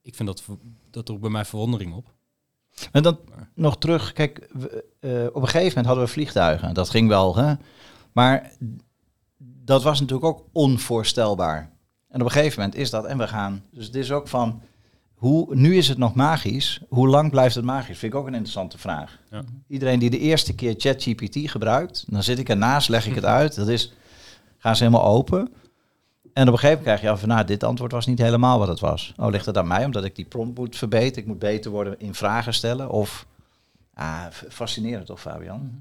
ik 0.01 0.15
vind 0.15 0.27
dat, 0.27 0.43
dat 0.89 1.09
er 1.09 1.19
bij 1.19 1.29
mij 1.29 1.45
verwondering 1.45 1.93
op. 1.93 2.13
En 2.91 3.03
dan 3.03 3.19
nog 3.55 3.77
terug, 3.77 4.13
kijk, 4.13 4.49
we, 4.51 4.85
uh, 4.99 5.25
op 5.25 5.41
een 5.41 5.47
gegeven 5.47 5.67
moment 5.67 5.85
hadden 5.85 6.05
we 6.05 6.11
vliegtuigen. 6.11 6.73
Dat 6.73 6.89
ging 6.89 7.07
wel, 7.07 7.35
hè? 7.35 7.53
Maar 8.11 8.51
dat 9.37 9.83
was 9.83 9.99
natuurlijk 9.99 10.27
ook 10.27 10.45
onvoorstelbaar. 10.51 11.71
En 12.07 12.19
op 12.19 12.25
een 12.25 12.31
gegeven 12.31 12.59
moment 12.59 12.79
is 12.79 12.89
dat, 12.89 13.05
en 13.05 13.17
we 13.17 13.27
gaan. 13.27 13.63
Dus 13.71 13.85
het 13.85 13.95
is 13.95 14.11
ook 14.11 14.27
van, 14.27 14.61
hoe, 15.13 15.55
nu 15.55 15.75
is 15.75 15.87
het 15.87 15.97
nog 15.97 16.13
magisch. 16.13 16.81
Hoe 16.89 17.07
lang 17.07 17.29
blijft 17.29 17.55
het 17.55 17.65
magisch? 17.65 17.97
Vind 17.97 18.13
ik 18.13 18.19
ook 18.19 18.27
een 18.27 18.33
interessante 18.33 18.77
vraag. 18.77 19.19
Ja. 19.31 19.43
Iedereen 19.67 19.99
die 19.99 20.09
de 20.09 20.19
eerste 20.19 20.55
keer 20.55 20.73
ChatGPT 20.77 21.49
gebruikt, 21.49 22.05
dan 22.07 22.23
zit 22.23 22.39
ik 22.39 22.49
ernaast, 22.49 22.89
leg 22.89 23.07
ik 23.07 23.15
het 23.15 23.25
uit. 23.25 23.55
Dat 23.55 23.67
is, 23.67 23.93
gaan 24.57 24.75
ze 24.75 24.83
helemaal 24.83 25.05
open. 25.05 25.53
En 26.33 26.47
op 26.47 26.53
een 26.53 26.59
gegeven 26.59 26.77
moment 26.77 26.83
krijg 26.83 27.01
je 27.01 27.09
af 27.09 27.19
van, 27.19 27.29
nou, 27.29 27.45
dit 27.45 27.63
antwoord 27.63 27.91
was 27.91 28.05
niet 28.05 28.19
helemaal 28.19 28.59
wat 28.59 28.67
het 28.67 28.79
was. 28.79 29.13
Oh, 29.17 29.29
ligt 29.29 29.45
het 29.45 29.57
aan 29.57 29.67
mij 29.67 29.85
omdat 29.85 30.03
ik 30.03 30.15
die 30.15 30.25
prompt 30.25 30.57
moet 30.57 30.75
verbeteren? 30.75 31.21
Ik 31.21 31.27
moet 31.27 31.39
beter 31.39 31.71
worden 31.71 31.99
in 31.99 32.13
vragen 32.13 32.53
stellen? 32.53 32.89
Of, 32.89 33.25
ah, 33.93 34.25
fascinerend 34.29 35.05
toch, 35.05 35.21
Fabian? 35.21 35.59
Mhm. 35.59 35.75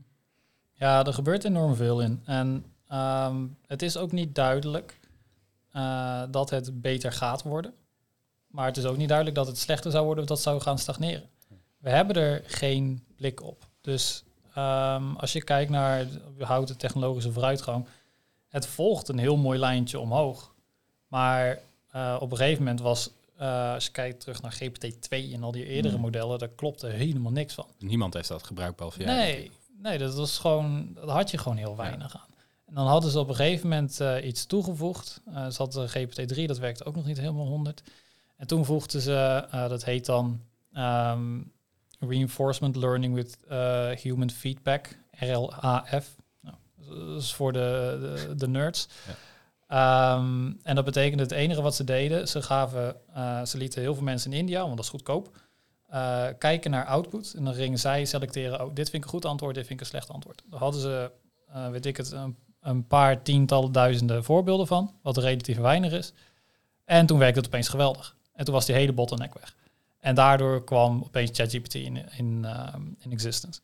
Ja, 0.72 1.04
er 1.04 1.14
gebeurt 1.14 1.44
enorm 1.44 1.74
veel 1.74 2.00
in. 2.00 2.22
En 2.24 2.64
ehm, 2.88 3.46
het 3.66 3.82
is 3.82 3.96
ook 3.96 4.12
niet 4.12 4.34
duidelijk 4.34 5.00
uh, 5.76 6.22
dat 6.30 6.50
het 6.50 6.80
beter 6.80 7.12
gaat 7.12 7.42
worden. 7.42 7.72
Maar 8.46 8.66
het 8.66 8.76
is 8.76 8.84
ook 8.84 8.96
niet 8.96 9.08
duidelijk 9.08 9.36
dat 9.36 9.46
het 9.46 9.58
slechter 9.58 9.90
zou 9.90 10.04
worden 10.04 10.22
of 10.22 10.28
dat 10.28 10.40
zou 10.40 10.60
gaan 10.60 10.78
stagneren. 10.78 11.28
We 11.78 11.90
hebben 11.90 12.16
er 12.16 12.42
geen 12.46 13.04
blik 13.16 13.42
op. 13.42 13.66
Dus 13.80 14.24
um, 14.58 15.16
als 15.16 15.32
je 15.32 15.44
kijkt 15.44 15.70
naar 15.70 16.06
de 16.64 16.76
technologische 16.76 17.32
vooruitgang, 17.32 17.86
het 18.50 18.66
volgt 18.66 19.08
een 19.08 19.18
heel 19.18 19.36
mooi 19.36 19.58
lijntje 19.58 19.98
omhoog. 19.98 20.54
Maar 21.08 21.58
uh, 21.94 22.16
op 22.20 22.30
een 22.30 22.36
gegeven 22.36 22.62
moment 22.62 22.80
was, 22.80 23.10
uh, 23.40 23.72
als 23.72 23.84
je 23.84 23.90
kijkt 23.90 24.20
terug 24.20 24.42
naar 24.42 24.60
GPT-2 24.62 25.08
en 25.08 25.42
al 25.42 25.52
die 25.52 25.66
eerdere 25.66 25.94
mm. 25.94 26.00
modellen, 26.00 26.38
daar 26.38 26.48
klopte 26.48 26.86
helemaal 26.86 27.32
niks 27.32 27.54
van. 27.54 27.66
Niemand 27.78 28.14
heeft 28.14 28.28
dat 28.28 28.42
gebruikt 28.42 28.76
behalve 28.76 29.02
jij. 29.02 29.16
Nee, 29.16 29.50
nee, 29.82 29.98
dat 29.98 30.14
was 30.14 30.38
gewoon, 30.38 30.90
dat 30.94 31.08
had 31.08 31.30
je 31.30 31.38
gewoon 31.38 31.56
heel 31.56 31.76
weinig 31.76 32.16
aan. 32.16 32.28
En 32.66 32.74
dan 32.74 32.86
hadden 32.86 33.10
ze 33.10 33.18
op 33.18 33.28
een 33.28 33.34
gegeven 33.34 33.68
moment 33.68 34.00
eh, 34.00 34.26
iets 34.26 34.46
toegevoegd. 34.46 35.20
Ze 35.34 35.54
hadden 35.56 35.88
GPT-3, 35.88 36.44
dat 36.44 36.58
werkte 36.58 36.84
ook 36.84 36.96
nog 36.96 37.06
niet 37.06 37.18
helemaal 37.18 37.46
100. 37.46 37.82
En 38.36 38.46
toen 38.46 38.64
voegden 38.64 39.00
ze, 39.00 39.46
dat 39.50 39.84
heet 39.84 40.06
dan 40.06 40.40
um, 40.72 41.52
Reinforcement 41.98 42.76
Learning 42.76 43.14
with 43.14 43.38
Human 44.02 44.30
Feedback, 44.30 44.96
RLAF. 45.10 46.16
Dat 46.90 47.22
is 47.22 47.34
voor 47.34 47.52
de, 47.52 47.98
de, 48.00 48.34
de 48.34 48.48
nerds. 48.48 48.88
Ja. 49.68 50.14
Um, 50.14 50.58
en 50.62 50.74
dat 50.74 50.84
betekende 50.84 51.22
het 51.22 51.32
enige 51.32 51.62
wat 51.62 51.74
ze 51.74 51.84
deden, 51.84 52.28
ze 52.28 52.42
gaven, 52.42 52.96
ze 53.46 53.58
lieten 53.58 53.80
heel 53.80 53.94
veel 53.94 54.04
mensen 54.04 54.32
in 54.32 54.38
India, 54.38 54.62
want 54.62 54.76
dat 54.76 54.84
is 54.84 54.90
goedkoop, 54.90 55.36
kijken 56.38 56.70
naar 56.70 56.86
output. 56.86 57.34
En 57.36 57.44
dan 57.44 57.54
gingen 57.54 57.78
zij 57.78 58.04
selecteren, 58.04 58.64
oh, 58.64 58.74
dit 58.74 58.90
vind 58.90 59.02
ik 59.02 59.04
een 59.04 59.14
goed 59.14 59.24
antwoord, 59.24 59.54
dit 59.54 59.66
vind 59.66 59.80
ik 59.80 59.84
een 59.86 59.90
slecht 59.92 60.10
antwoord. 60.10 60.42
Dan 60.46 60.58
hadden 60.58 60.80
ze, 60.80 61.10
weet 61.70 61.86
ik 61.86 61.96
het, 61.96 62.10
een 62.10 62.36
een 62.60 62.86
paar 62.86 63.22
tientallen 63.22 63.72
duizenden 63.72 64.24
voorbeelden 64.24 64.66
van, 64.66 64.94
wat 65.02 65.16
relatief 65.16 65.56
weinig 65.58 65.92
is. 65.92 66.12
En 66.84 67.06
toen 67.06 67.18
werkte 67.18 67.38
het 67.38 67.48
opeens 67.48 67.68
geweldig. 67.68 68.16
En 68.32 68.44
toen 68.44 68.54
was 68.54 68.66
die 68.66 68.74
hele 68.74 68.92
bottleneck 68.92 69.34
weg. 69.34 69.56
En 70.00 70.14
daardoor 70.14 70.64
kwam 70.64 71.02
opeens 71.02 71.30
ChatGPT 71.32 71.74
in, 71.74 72.12
in, 72.16 72.42
uh, 72.44 72.74
in 72.98 73.12
existence. 73.12 73.60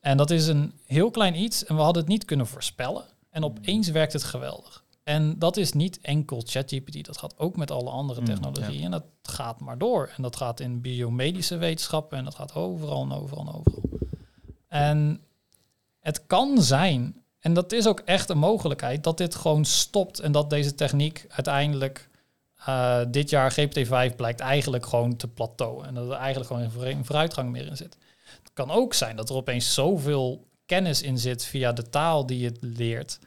En 0.00 0.16
dat 0.16 0.30
is 0.30 0.46
een 0.46 0.72
heel 0.86 1.10
klein 1.10 1.40
iets 1.40 1.64
en 1.64 1.76
we 1.76 1.82
hadden 1.82 2.02
het 2.02 2.12
niet 2.12 2.24
kunnen 2.24 2.46
voorspellen. 2.46 3.04
En 3.30 3.44
opeens 3.44 3.88
werkt 3.88 4.12
het 4.12 4.24
geweldig. 4.24 4.84
En 5.02 5.38
dat 5.38 5.56
is 5.56 5.72
niet 5.72 6.00
enkel 6.00 6.42
ChatGPT, 6.46 7.06
dat 7.06 7.18
gaat 7.18 7.38
ook 7.38 7.56
met 7.56 7.70
alle 7.70 7.90
andere 7.90 8.22
technologieën. 8.22 8.84
En 8.84 8.90
dat 8.90 9.04
gaat 9.22 9.60
maar 9.60 9.78
door. 9.78 10.12
En 10.16 10.22
dat 10.22 10.36
gaat 10.36 10.60
in 10.60 10.80
biomedische 10.80 11.56
wetenschappen 11.56 12.18
en 12.18 12.24
dat 12.24 12.34
gaat 12.34 12.54
overal 12.54 13.02
en 13.02 13.12
overal 13.12 13.46
en 13.46 13.54
overal. 13.54 13.82
En 14.68 15.20
het 16.00 16.26
kan 16.26 16.62
zijn 16.62 17.22
en 17.40 17.54
dat 17.54 17.72
is 17.72 17.86
ook 17.86 18.00
echt 18.00 18.28
een 18.28 18.38
mogelijkheid 18.38 19.04
dat 19.04 19.18
dit 19.18 19.34
gewoon 19.34 19.64
stopt 19.64 20.18
en 20.18 20.32
dat 20.32 20.50
deze 20.50 20.74
techniek 20.74 21.24
uiteindelijk 21.28 22.08
uh, 22.68 23.00
dit 23.08 23.30
jaar 23.30 23.52
GPT-5 23.52 24.16
blijkt 24.16 24.40
eigenlijk 24.40 24.86
gewoon 24.86 25.16
te 25.16 25.28
plateauen 25.28 25.86
en 25.86 25.94
dat 25.94 26.08
er 26.08 26.16
eigenlijk 26.16 26.46
gewoon 26.46 26.70
geen 26.70 27.04
vooruitgang 27.04 27.50
meer 27.50 27.66
in 27.66 27.76
zit. 27.76 27.96
Het 28.60 28.68
kan 28.68 28.78
ook 28.78 28.94
zijn 28.94 29.16
dat 29.16 29.28
er 29.28 29.34
opeens 29.34 29.74
zoveel 29.74 30.46
kennis 30.66 31.02
in 31.02 31.18
zit 31.18 31.44
via 31.44 31.72
de 31.72 31.88
taal 31.88 32.26
die 32.26 32.44
het 32.44 32.58
leert, 32.60 33.18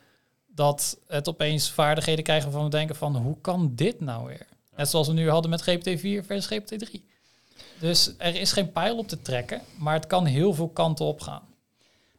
dat 0.48 1.00
het 1.08 1.30
opeens 1.30 1.72
vaardigheden 1.72 2.24
krijgen 2.24 2.52
van 2.52 2.64
we 2.64 2.70
denken 2.70 2.96
van 2.96 3.16
hoe 3.16 3.38
kan 3.42 3.72
dit 3.76 4.00
nou 4.00 4.28
weer? 4.28 4.46
Net 4.76 4.90
zoals 4.90 5.08
we 5.08 5.14
nu 5.14 5.30
hadden 5.30 5.50
met 5.50 5.62
GPT-4 5.62 6.26
versus 6.26 6.46
GPT-3. 6.54 7.02
Dus 7.80 8.14
er 8.18 8.36
is 8.36 8.52
geen 8.52 8.72
pijl 8.72 8.98
op 8.98 9.08
te 9.08 9.22
trekken, 9.22 9.62
maar 9.78 9.94
het 9.94 10.08
kan 10.08 10.26
heel 10.26 10.54
veel 10.54 10.70
kanten 10.70 11.06
op 11.06 11.22
gaan. 11.22 11.44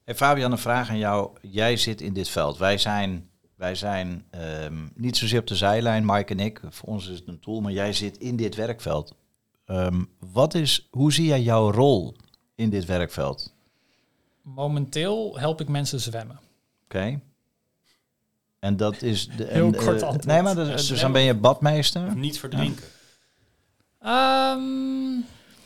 Hey 0.05 0.15
Fabian, 0.15 0.53
een 0.53 0.59
vraag 0.59 0.89
aan 0.89 0.99
jou. 0.99 1.31
Jij 1.41 1.77
zit 1.77 2.01
in 2.01 2.13
dit 2.13 2.29
veld. 2.29 2.59
Wij 2.59 2.79
zijn, 2.79 3.31
wij 3.57 3.75
zijn 3.75 4.25
um, 4.63 4.93
niet 4.95 5.17
zozeer 5.17 5.41
op 5.41 5.47
de 5.47 5.57
zijlijn, 5.57 6.05
Mike 6.07 6.33
en 6.33 6.41
ik. 6.41 6.61
Voor 6.71 6.89
ons 6.89 7.09
is 7.09 7.19
het 7.19 7.29
een 7.29 7.41
tool, 7.41 7.61
maar 7.61 7.73
jij 7.73 7.93
zit 7.93 8.19
in 8.19 8.37
dit 8.37 8.55
werkveld. 8.55 9.15
Um, 9.67 10.09
wat 10.19 10.55
is, 10.55 10.89
hoe 10.91 11.13
zie 11.13 11.27
jij 11.27 11.43
jouw 11.43 11.71
rol 11.71 12.15
in 12.55 12.71
dit 12.71 12.85
werkveld? 12.85 13.53
Momenteel 14.43 15.39
help 15.39 15.61
ik 15.61 15.69
mensen 15.69 16.01
zwemmen. 16.01 16.37
Oké. 16.85 16.97
Okay. 16.97 17.21
En 18.59 18.77
dat 18.77 19.03
is... 19.03 19.29
De, 19.29 19.45
Heel 19.45 19.67
en, 19.67 19.75
kort 19.75 20.01
uh, 20.01 20.03
antwoord. 20.03 20.25
Nee, 20.25 20.43
maar 20.43 20.55
dus, 20.55 20.87
dus 20.87 21.01
dan 21.01 21.13
ben 21.13 21.23
je 21.23 21.35
badmeester? 21.35 22.17
Niet 22.17 22.39
verdrinken. 22.39 22.85
Ja. 24.01 24.53
Um, 24.53 25.17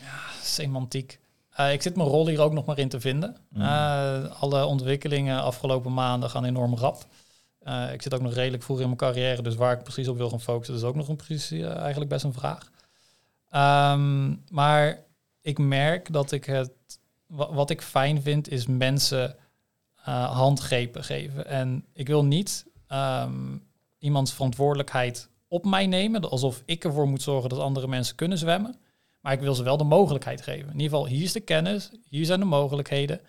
ja, 0.01 0.19
semantiek. 0.43 1.19
Uh, 1.61 1.73
ik 1.73 1.83
zit 1.83 1.97
mijn 1.97 2.09
rol 2.09 2.27
hier 2.27 2.41
ook 2.41 2.53
nog 2.53 2.65
maar 2.65 2.79
in 2.79 2.89
te 2.89 3.01
vinden. 3.01 3.37
Mm. 3.49 3.63
Uh, 3.63 4.41
alle 4.41 4.65
ontwikkelingen 4.65 5.43
afgelopen 5.43 5.95
maanden 5.95 6.31
gaan 6.31 6.45
enorm 6.45 6.75
rap. 6.75 7.05
Uh, 7.63 7.93
ik 7.93 8.03
zit 8.03 8.15
ook 8.15 8.21
nog 8.21 8.35
redelijk 8.35 8.63
vroeg 8.63 8.79
in 8.79 8.85
mijn 8.85 8.97
carrière, 8.97 9.43
dus 9.43 9.55
waar 9.55 9.73
ik 9.73 9.83
precies 9.83 10.09
op 10.09 10.17
wil 10.17 10.31
gaan 10.31 10.41
focussen, 10.41 10.75
is 10.75 10.83
ook 10.83 10.95
nog 10.95 11.09
een 11.09 11.17
precies, 11.17 11.61
eigenlijk 11.63 12.11
best 12.11 12.25
een 12.25 12.33
vraag. 12.33 12.71
Um, 13.93 14.43
maar 14.51 14.99
ik 15.49 15.59
merk 15.59 16.13
dat 16.13 16.33
ik 16.33 16.45
het, 16.45 16.71
wat 17.27 17.71
ik 17.71 17.83
fijn 17.83 18.23
vind, 18.23 18.49
is 18.49 18.67
mensen 18.67 19.37
handgrepen 20.31 21.05
geven. 21.05 21.47
En 21.47 21.85
ik 21.93 22.07
wil 22.07 22.25
niet 22.25 22.67
um, 22.89 23.67
iemands 23.99 24.33
verantwoordelijkheid 24.33 25.31
op 25.49 25.65
mij 25.65 25.87
nemen, 25.87 26.31
alsof 26.31 26.63
ik 26.65 26.85
ervoor 26.85 27.09
moet 27.09 27.23
zorgen 27.23 27.49
dat 27.49 27.59
andere 27.59 27.89
mensen 27.89 28.17
kunnen 28.17 28.39
zwemmen. 28.39 28.77
Maar 29.21 29.33
ik 29.33 29.41
wil 29.41 29.55
ze 29.55 29.63
wel 29.63 29.77
de 29.77 29.85
mogelijkheid 29.85 30.43
geven. 30.43 30.73
In 30.73 30.81
ieder 30.81 30.89
geval, 30.89 31.07
hier 31.07 31.23
is 31.23 31.33
de 31.33 31.41
kennis, 31.41 31.91
hier 32.09 32.25
zijn 32.25 32.41
de 32.41 32.47
mogelijkheden. 32.47 33.21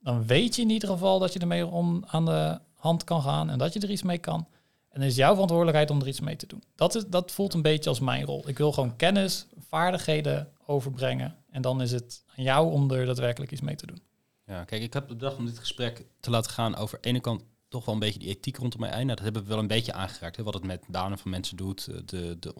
Dan 0.00 0.26
weet 0.26 0.56
je 0.56 0.62
in 0.62 0.70
ieder 0.70 0.88
geval 0.88 1.18
dat 1.18 1.32
je 1.32 1.38
ermee 1.38 1.66
om 1.66 2.04
aan 2.06 2.24
de 2.24 2.58
hand 2.74 3.04
kan 3.04 3.22
gaan 3.22 3.50
en 3.50 3.58
dat 3.58 3.72
je 3.72 3.80
er 3.80 3.90
iets 3.90 4.02
mee 4.02 4.18
kan. 4.18 4.46
En 4.90 5.00
dan 5.00 5.08
is 5.08 5.16
jouw 5.16 5.32
verantwoordelijkheid 5.32 5.90
om 5.90 6.00
er 6.00 6.08
iets 6.08 6.20
mee 6.20 6.36
te 6.36 6.46
doen. 6.46 6.62
Dat, 6.74 6.94
is, 6.94 7.06
dat 7.06 7.30
voelt 7.30 7.54
een 7.54 7.62
beetje 7.62 7.88
als 7.88 8.00
mijn 8.00 8.24
rol. 8.24 8.48
Ik 8.48 8.58
wil 8.58 8.72
gewoon 8.72 8.96
kennis, 8.96 9.46
vaardigheden 9.58 10.52
overbrengen. 10.66 11.36
En 11.50 11.62
dan 11.62 11.82
is 11.82 11.92
het 11.92 12.24
aan 12.36 12.44
jou 12.44 12.72
om 12.72 12.90
er 12.90 13.06
daadwerkelijk 13.06 13.52
iets 13.52 13.60
mee 13.60 13.74
te 13.74 13.86
doen. 13.86 14.02
Ja, 14.46 14.64
kijk, 14.64 14.82
ik 14.82 14.92
heb 14.92 15.08
bedacht 15.08 15.36
om 15.36 15.46
dit 15.46 15.58
gesprek 15.58 16.06
te 16.20 16.30
laten 16.30 16.50
gaan 16.50 16.76
over 16.76 16.98
de 17.00 17.08
ene 17.08 17.20
kant 17.20 17.42
toch 17.68 17.84
wel 17.84 17.94
een 17.94 18.00
beetje 18.00 18.18
die 18.18 18.28
ethiek 18.28 18.56
rondom 18.56 18.80
mij. 18.80 18.90
Nou, 18.90 19.06
dat 19.06 19.20
hebben 19.20 19.42
we 19.42 19.48
wel 19.48 19.58
een 19.58 19.66
beetje 19.66 19.92
aangeraakt. 19.92 20.36
Hè, 20.36 20.42
wat 20.42 20.54
het 20.54 20.64
met 20.64 20.84
banen 20.88 21.18
van 21.18 21.30
mensen 21.30 21.56
doet. 21.56 21.84
De, 21.84 22.04
de, 22.04 22.36
de 22.38 22.54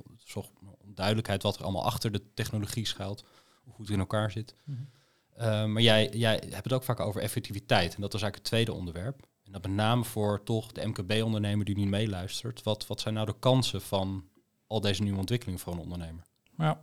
duidelijkheid 0.85 1.43
wat 1.43 1.57
er 1.57 1.63
allemaal 1.63 1.85
achter 1.85 2.13
de 2.13 2.23
technologie 2.35 2.87
schuilt, 2.87 3.25
hoe 3.63 3.73
goed 3.73 3.85
het 3.85 3.95
in 3.95 4.01
elkaar 4.01 4.31
zit. 4.31 4.55
Mm 4.65 4.75
-hmm. 4.75 5.47
uh, 5.47 5.65
maar 5.65 5.83
jij, 5.83 6.09
jij 6.09 6.43
hebt 6.51 6.65
het 6.65 6.73
ook 6.73 6.83
vaak 6.83 7.01
over 7.01 7.21
effectiviteit. 7.21 7.95
En 7.95 8.01
dat 8.01 8.15
is 8.15 8.23
eigenlijk 8.23 8.35
het 8.35 8.45
tweede 8.45 8.73
onderwerp. 8.73 9.29
En 9.51 9.57
dat 9.61 9.71
met 9.71 9.77
name 9.77 10.05
voor 10.05 10.43
toch 10.43 10.73
de 10.73 10.87
MKB-ondernemer 10.87 11.65
die 11.65 11.77
nu 11.77 11.87
meeluistert. 11.87 12.63
Wat, 12.63 12.87
wat 12.87 13.01
zijn 13.01 13.15
nou 13.15 13.27
de 13.27 13.35
kansen 13.39 13.81
van 13.81 14.25
al 14.67 14.81
deze 14.81 15.03
nieuwe 15.03 15.19
ontwikkelingen 15.19 15.61
voor 15.61 15.73
een 15.73 15.79
ondernemer? 15.79 16.23
Ja, 16.57 16.81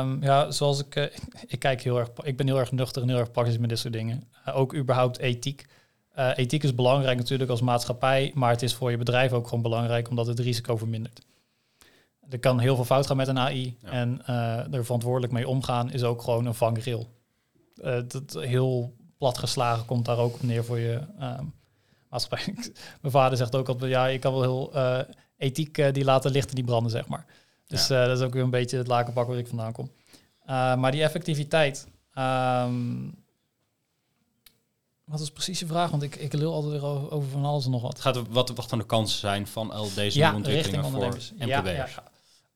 um, 0.00 0.22
ja 0.22 0.50
zoals 0.50 0.80
ik, 0.80 0.96
uh, 0.96 1.04
ik 1.46 1.58
kijk 1.58 1.82
heel 1.82 1.98
erg, 1.98 2.08
ik 2.22 2.36
ben 2.36 2.46
heel 2.46 2.58
erg 2.58 2.72
nuchter 2.72 3.02
en 3.02 3.08
heel 3.08 3.18
erg 3.18 3.30
praktisch 3.30 3.58
met 3.58 3.68
dit 3.68 3.78
soort 3.78 3.92
dingen. 3.92 4.28
Uh, 4.48 4.56
ook 4.56 4.74
überhaupt 4.74 5.18
ethiek. 5.18 5.66
Uh, 6.18 6.30
ethiek 6.36 6.62
is 6.62 6.74
belangrijk 6.74 7.18
natuurlijk 7.18 7.50
als 7.50 7.60
maatschappij, 7.60 8.32
maar 8.34 8.50
het 8.50 8.62
is 8.62 8.74
voor 8.74 8.90
je 8.90 8.96
bedrijf 8.96 9.32
ook 9.32 9.48
gewoon 9.48 9.62
belangrijk 9.62 10.08
omdat 10.08 10.26
het 10.26 10.38
risico 10.38 10.76
vermindert 10.76 11.24
er 12.28 12.38
kan 12.38 12.58
heel 12.58 12.74
veel 12.74 12.84
fout 12.84 13.06
gaan 13.06 13.16
met 13.16 13.28
een 13.28 13.38
AI. 13.38 13.76
Ja. 13.82 13.90
En 13.90 14.26
er 14.72 14.84
verantwoordelijk 14.84 15.32
mee 15.32 15.48
omgaan 15.48 15.90
is 15.90 16.02
ook 16.02 16.22
gewoon 16.22 16.46
een 16.46 16.54
vangrail. 16.54 17.08
Dat 18.06 18.36
heel 18.38 18.94
platgeslagen 19.18 19.86
komt 19.86 20.04
daar 20.04 20.18
ook 20.18 20.34
op 20.34 20.42
neer 20.42 20.64
voor 20.64 20.78
je 20.78 21.00
uh, 21.20 21.38
Mijn 23.00 23.12
vader 23.12 23.38
zegt 23.38 23.56
ook 23.56 23.68
altijd, 23.68 23.90
ja, 23.90 24.06
ik 24.06 24.20
kan 24.20 24.32
wel 24.32 24.42
heel 24.42 24.70
uh, 24.74 24.98
ethiek 25.36 25.94
die 25.94 26.04
laten 26.04 26.30
lichten, 26.30 26.54
die 26.54 26.64
branden, 26.64 26.90
zeg 26.90 27.06
maar. 27.06 27.26
Dus 27.66 27.86
ja. 27.86 28.06
dat 28.06 28.18
is 28.18 28.24
ook 28.24 28.32
weer 28.32 28.42
een 28.42 28.50
beetje 28.50 28.76
het 28.76 28.86
lakenpak 28.86 29.26
waar 29.26 29.38
ik 29.38 29.46
vandaan 29.46 29.72
kom. 29.72 29.90
maar 30.46 30.90
die 30.92 31.02
effectiviteit... 31.02 31.86
Um, 32.18 33.24
wat 35.06 35.20
is 35.20 35.30
precies 35.30 35.58
je 35.58 35.66
vraag? 35.66 35.90
Want 35.90 36.02
ik, 36.02 36.16
ik 36.16 36.32
lul 36.32 36.52
altijd 36.52 36.72
weer 36.72 36.84
over, 36.84 37.10
over 37.10 37.28
van 37.28 37.44
alles 37.44 37.64
en 37.64 37.70
nog 37.70 37.82
wat. 37.82 37.92
Het 37.92 38.00
gaat 38.00 38.28
wat, 38.28 38.50
wat 38.50 38.70
dan 38.70 38.78
de 38.78 38.86
kansen 38.86 39.18
zijn 39.18 39.46
van 39.46 39.70
al 39.70 39.94
deze 39.94 40.18
ja, 40.18 40.34
ontwikkelingen 40.34 40.90
voor 40.90 41.06
MKB'ers. 41.06 41.32
Ja, 41.38 42.02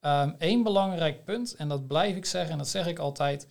ja, 0.01 0.35
Eén 0.39 0.57
um, 0.57 0.63
belangrijk 0.63 1.25
punt, 1.25 1.55
en 1.55 1.69
dat 1.69 1.87
blijf 1.87 2.17
ik 2.17 2.25
zeggen 2.25 2.53
en 2.53 2.59
dat 2.59 2.69
zeg 2.69 2.87
ik 2.87 2.99
altijd, 2.99 3.49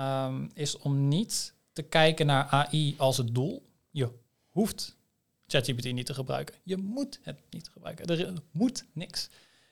um, 0.00 0.50
is 0.54 0.78
om 0.78 1.08
niet 1.08 1.54
te 1.72 1.82
kijken 1.82 2.26
naar 2.26 2.46
AI 2.46 2.94
als 2.98 3.16
het 3.16 3.34
doel. 3.34 3.62
Je 3.90 4.10
hoeft 4.48 4.96
ChatGPT 5.46 5.92
niet 5.92 6.06
te 6.06 6.14
gebruiken. 6.14 6.54
Je 6.62 6.76
moet 6.76 7.18
het 7.22 7.40
niet 7.50 7.68
gebruiken. 7.68 8.06
Er 8.06 8.32
moet 8.50 8.84
niks. 8.92 9.28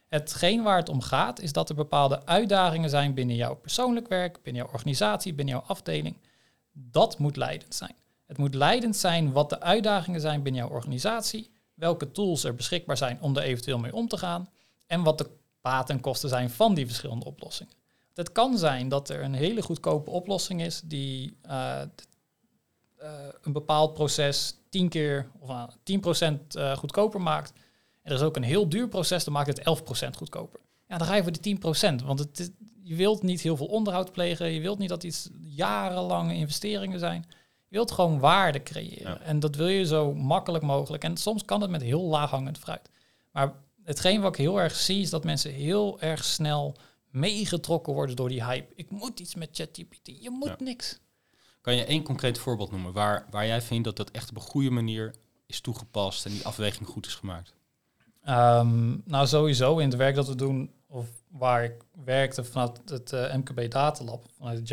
Hetgeen 0.09 0.63
waar 0.63 0.77
het 0.77 0.89
om 0.89 1.01
gaat, 1.01 1.41
is 1.41 1.53
dat 1.53 1.69
er 1.69 1.75
bepaalde 1.75 2.27
uitdagingen 2.27 2.91
zijn 2.91 3.15
binnen 3.15 3.37
jouw 3.37 3.55
persoonlijk 3.55 4.09
werk, 4.09 4.43
binnen 4.43 4.63
jouw 4.63 4.73
organisatie, 4.73 5.35
binnen 5.35 5.55
jouw 5.55 5.65
afdeling. 5.67 6.17
Dat 6.73 7.19
moet 7.19 7.37
leidend 7.37 7.75
zijn. 7.75 7.95
Het 8.27 8.39
moet 8.39 8.55
leidend 8.55 8.97
zijn 8.97 9.33
wat 9.33 9.51
de 9.51 9.61
uitdagingen 9.61 10.21
zijn 10.21 10.43
binnen 10.43 10.63
jouw 10.63 10.71
organisatie, 10.71 11.51
welke 11.75 12.11
tools 12.11 12.45
er 12.45 12.55
beschikbaar 12.55 12.97
zijn 12.97 13.21
om 13.21 13.37
er 13.37 13.43
eventueel 13.43 13.79
mee 13.79 13.95
om 13.95 14.09
te 14.09 14.17
gaan 14.17 14.49
en 14.87 15.03
wat 15.03 15.19
de 15.19 15.31
baten 15.61 15.95
en 15.95 16.01
kosten 16.01 16.29
zijn 16.29 16.51
van 16.51 16.75
die 16.75 16.87
verschillende 16.87 17.25
oplossingen. 17.25 17.73
Het 18.15 18.33
kan 18.33 18.59
zijn 18.59 18.89
dat 18.89 19.09
er 19.09 19.23
een 19.23 19.35
hele 19.35 19.63
goedkope 19.63 20.11
oplossing 20.11 20.63
is 20.63 20.81
die 20.85 21.37
uh, 21.47 21.53
uh, 21.53 21.83
een 23.43 23.53
bepaald 23.53 23.95
proces 23.95 24.57
10 24.69 24.89
keer 24.89 25.31
of 25.39 25.49
uh, 25.49 25.65
10% 26.29 26.37
uh, 26.57 26.77
goedkoper 26.77 27.21
maakt. 27.21 27.53
En 28.03 28.11
er 28.11 28.17
is 28.17 28.23
ook 28.23 28.37
een 28.37 28.43
heel 28.43 28.69
duur 28.69 28.89
proces, 28.89 29.25
dat 29.25 29.35
maakt 29.35 29.47
het 29.47 29.81
11% 30.07 30.17
goedkoper. 30.17 30.61
Ja, 30.89 30.99
dan 30.99 31.07
ga 31.07 31.15
je 31.15 31.23
voor 31.23 31.33
die 31.33 31.57
10%, 31.57 32.05
want 32.05 32.19
het, 32.19 32.53
je 32.83 32.95
wilt 32.95 33.23
niet 33.23 33.41
heel 33.41 33.57
veel 33.57 33.67
onderhoud 33.67 34.13
plegen, 34.13 34.53
je 34.53 34.61
wilt 34.61 34.79
niet 34.79 34.89
dat 34.89 35.05
iets 35.05 35.29
jarenlange 35.41 36.35
investeringen 36.35 36.99
zijn. 36.99 37.25
Je 37.69 37.79
wilt 37.79 37.91
gewoon 37.91 38.19
waarde 38.19 38.63
creëren. 38.63 39.13
Ja. 39.13 39.21
En 39.21 39.41
dat 39.41 39.57
wil 39.57 39.67
je 39.67 39.87
zo 39.87 40.15
makkelijk 40.15 40.65
mogelijk. 40.65 41.05
En 41.05 41.17
soms 41.17 41.45
kan 41.45 41.61
het 41.61 41.71
met 41.71 41.83
heel 41.83 42.03
laaghangend 42.03 42.59
fruit. 42.59 42.91
Maar 43.31 43.55
hetgeen 43.85 44.21
wat 44.21 44.33
ik 44.33 44.41
heel 44.41 44.61
erg 44.61 44.75
zie, 44.75 45.01
is 45.01 45.11
dat 45.11 45.25
mensen 45.25 45.53
heel 45.53 46.01
erg 46.01 46.25
snel 46.25 46.77
meegetrokken 47.11 47.93
worden 47.93 48.17
door 48.17 48.29
die 48.29 48.45
hype. 48.45 48.73
Ik 48.75 48.91
moet 48.91 49.21
iets 49.21 49.35
met 49.35 49.49
ChatGPT. 49.53 50.23
Je 50.23 50.31
moet 50.31 50.49
ja. 50.49 50.65
niks. 50.65 50.99
Kan 51.63 51.77
je 51.77 51.85
één 51.85 52.03
concreet 52.03 52.39
voorbeeld 52.39 52.71
noemen 52.71 52.93
waar, 52.93 53.27
waar 53.31 53.47
jij 53.47 53.63
vindt 53.63 53.85
dat 53.85 53.97
dat 53.97 54.11
echt 54.11 54.31
op 54.31 54.37
een 54.37 54.43
goede 54.43 54.71
manier 54.71 55.15
is 55.47 55.61
toegepast 55.61 56.27
en 56.27 56.33
die 56.33 56.45
afweging 56.47 56.89
goed 56.89 57.07
is 57.07 57.15
gemaakt? 57.15 57.55
Ehm, 58.25 58.97
nou, 59.05 59.27
sowieso 59.27 59.79
in 59.79 59.89
het 59.89 59.97
werk 59.97 60.15
dat 60.15 60.29
we 60.29 60.35
doen, 60.35 60.71
of 60.87 61.07
waar 61.29 61.65
ik 61.65 61.75
werkte 62.05 62.45
vanuit 62.45 62.81
het 62.85 63.13
uh, 63.13 63.35
MKB 63.35 63.71
Datalab, 63.71 64.25
vanuit 64.37 64.59
het 64.59 64.69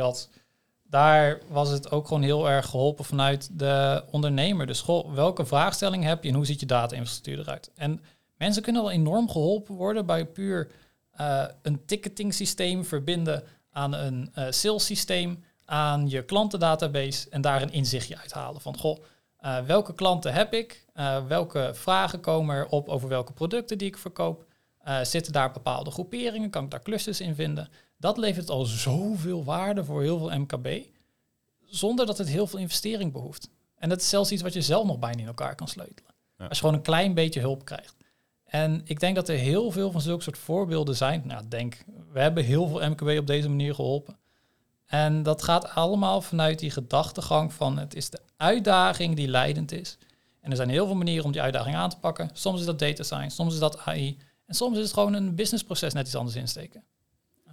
daar 0.89 1.41
was 1.47 1.69
het 1.69 1.91
ook 1.91 2.07
gewoon 2.07 2.23
heel 2.23 2.49
erg 2.49 2.65
geholpen 2.65 3.05
vanuit 3.05 3.49
de 3.59 4.03
ondernemer. 4.11 4.65
Dus 4.65 4.81
goh, 4.81 5.13
welke 5.13 5.45
vraagstelling 5.45 6.03
heb 6.03 6.23
je 6.23 6.29
en 6.29 6.35
hoe 6.35 6.45
ziet 6.45 6.59
je 6.59 6.65
data-infrastructuur 6.65 7.39
eruit? 7.39 7.71
En 7.75 8.01
mensen 8.37 8.63
kunnen 8.63 8.81
wel 8.81 8.91
enorm 8.91 9.29
geholpen 9.29 9.75
worden 9.75 10.05
bij 10.05 10.25
puur 10.25 10.71
uh, 11.19 11.45
een 11.61 11.85
ticketing 11.85 12.33
systeem 12.33 12.85
verbinden 12.85 13.43
aan 13.71 13.93
een 13.93 14.31
uh, 14.35 14.45
sales 14.49 14.85
systeem, 14.85 15.43
aan 15.69 16.09
je 16.09 16.23
klantendatabase 16.23 17.29
en 17.29 17.41
daar 17.41 17.61
een 17.61 17.71
inzichtje 17.71 18.17
uithalen 18.17 18.61
van 18.61 18.77
goh, 18.77 19.03
uh, 19.41 19.59
welke 19.65 19.93
klanten 19.93 20.33
heb 20.33 20.53
ik? 20.53 20.87
welke 21.27 21.71
vragen 21.73 22.19
komen 22.19 22.55
er 22.55 22.67
op 22.67 22.89
over 22.89 23.09
welke 23.09 23.33
producten 23.33 23.77
die 23.77 23.87
ik 23.87 23.97
verkoop? 23.97 24.45
zitten 25.03 25.33
daar 25.33 25.51
bepaalde 25.51 25.91
groeperingen? 25.91 26.49
Kan 26.49 26.63
ik 26.63 26.71
daar 26.71 26.81
clusters 26.81 27.21
in 27.21 27.35
vinden? 27.35 27.69
Dat 27.97 28.17
levert 28.17 28.49
al 28.49 28.65
zoveel 28.65 29.43
waarde 29.43 29.83
voor 29.83 30.01
heel 30.01 30.17
veel 30.17 30.39
MKB, 30.39 30.67
zonder 31.65 32.05
dat 32.05 32.17
het 32.17 32.27
heel 32.27 32.47
veel 32.47 32.59
investering 32.59 33.11
behoeft. 33.11 33.49
En 33.75 33.89
dat 33.89 34.01
is 34.01 34.09
zelfs 34.09 34.31
iets 34.31 34.41
wat 34.41 34.53
je 34.53 34.61
zelf 34.61 34.85
nog 34.85 34.99
bijna 34.99 35.21
in 35.21 35.27
elkaar 35.27 35.55
kan 35.55 35.67
sleutelen. 35.67 36.13
Als 36.37 36.47
je 36.49 36.55
gewoon 36.55 36.73
een 36.73 36.81
klein 36.81 37.13
beetje 37.13 37.39
hulp 37.39 37.65
krijgt. 37.65 37.95
En 38.45 38.81
ik 38.83 38.99
denk 38.99 39.15
dat 39.15 39.29
er 39.29 39.35
heel 39.35 39.71
veel 39.71 39.91
van 39.91 40.01
zulke 40.01 40.23
soort 40.23 40.37
voorbeelden 40.37 40.95
zijn. 40.95 41.21
Nou, 41.25 41.47
denk, 41.47 41.77
we 42.11 42.19
hebben 42.19 42.43
heel 42.43 42.67
veel 42.67 42.89
MKB 42.89 43.19
op 43.19 43.27
deze 43.27 43.49
manier 43.49 43.75
geholpen. 43.75 44.17
En 44.89 45.23
dat 45.23 45.43
gaat 45.43 45.69
allemaal 45.69 46.21
vanuit 46.21 46.59
die 46.59 46.71
gedachtegang 46.71 47.53
van 47.53 47.77
het 47.77 47.95
is 47.95 48.09
de 48.09 48.21
uitdaging 48.37 49.15
die 49.15 49.27
leidend 49.27 49.71
is. 49.71 49.97
En 50.39 50.49
er 50.49 50.55
zijn 50.55 50.69
heel 50.69 50.85
veel 50.85 50.95
manieren 50.95 51.25
om 51.25 51.31
die 51.31 51.41
uitdaging 51.41 51.75
aan 51.75 51.89
te 51.89 51.99
pakken. 51.99 52.29
Soms 52.33 52.59
is 52.59 52.65
dat 52.65 52.79
data 52.79 53.03
science, 53.03 53.35
soms 53.35 53.53
is 53.53 53.59
dat 53.59 53.77
AI. 53.77 54.17
En 54.45 54.55
soms 54.55 54.77
is 54.77 54.83
het 54.83 54.93
gewoon 54.93 55.13
een 55.13 55.35
businessproces 55.35 55.93
net 55.93 56.05
iets 56.05 56.15
anders 56.15 56.35
insteken. 56.35 56.83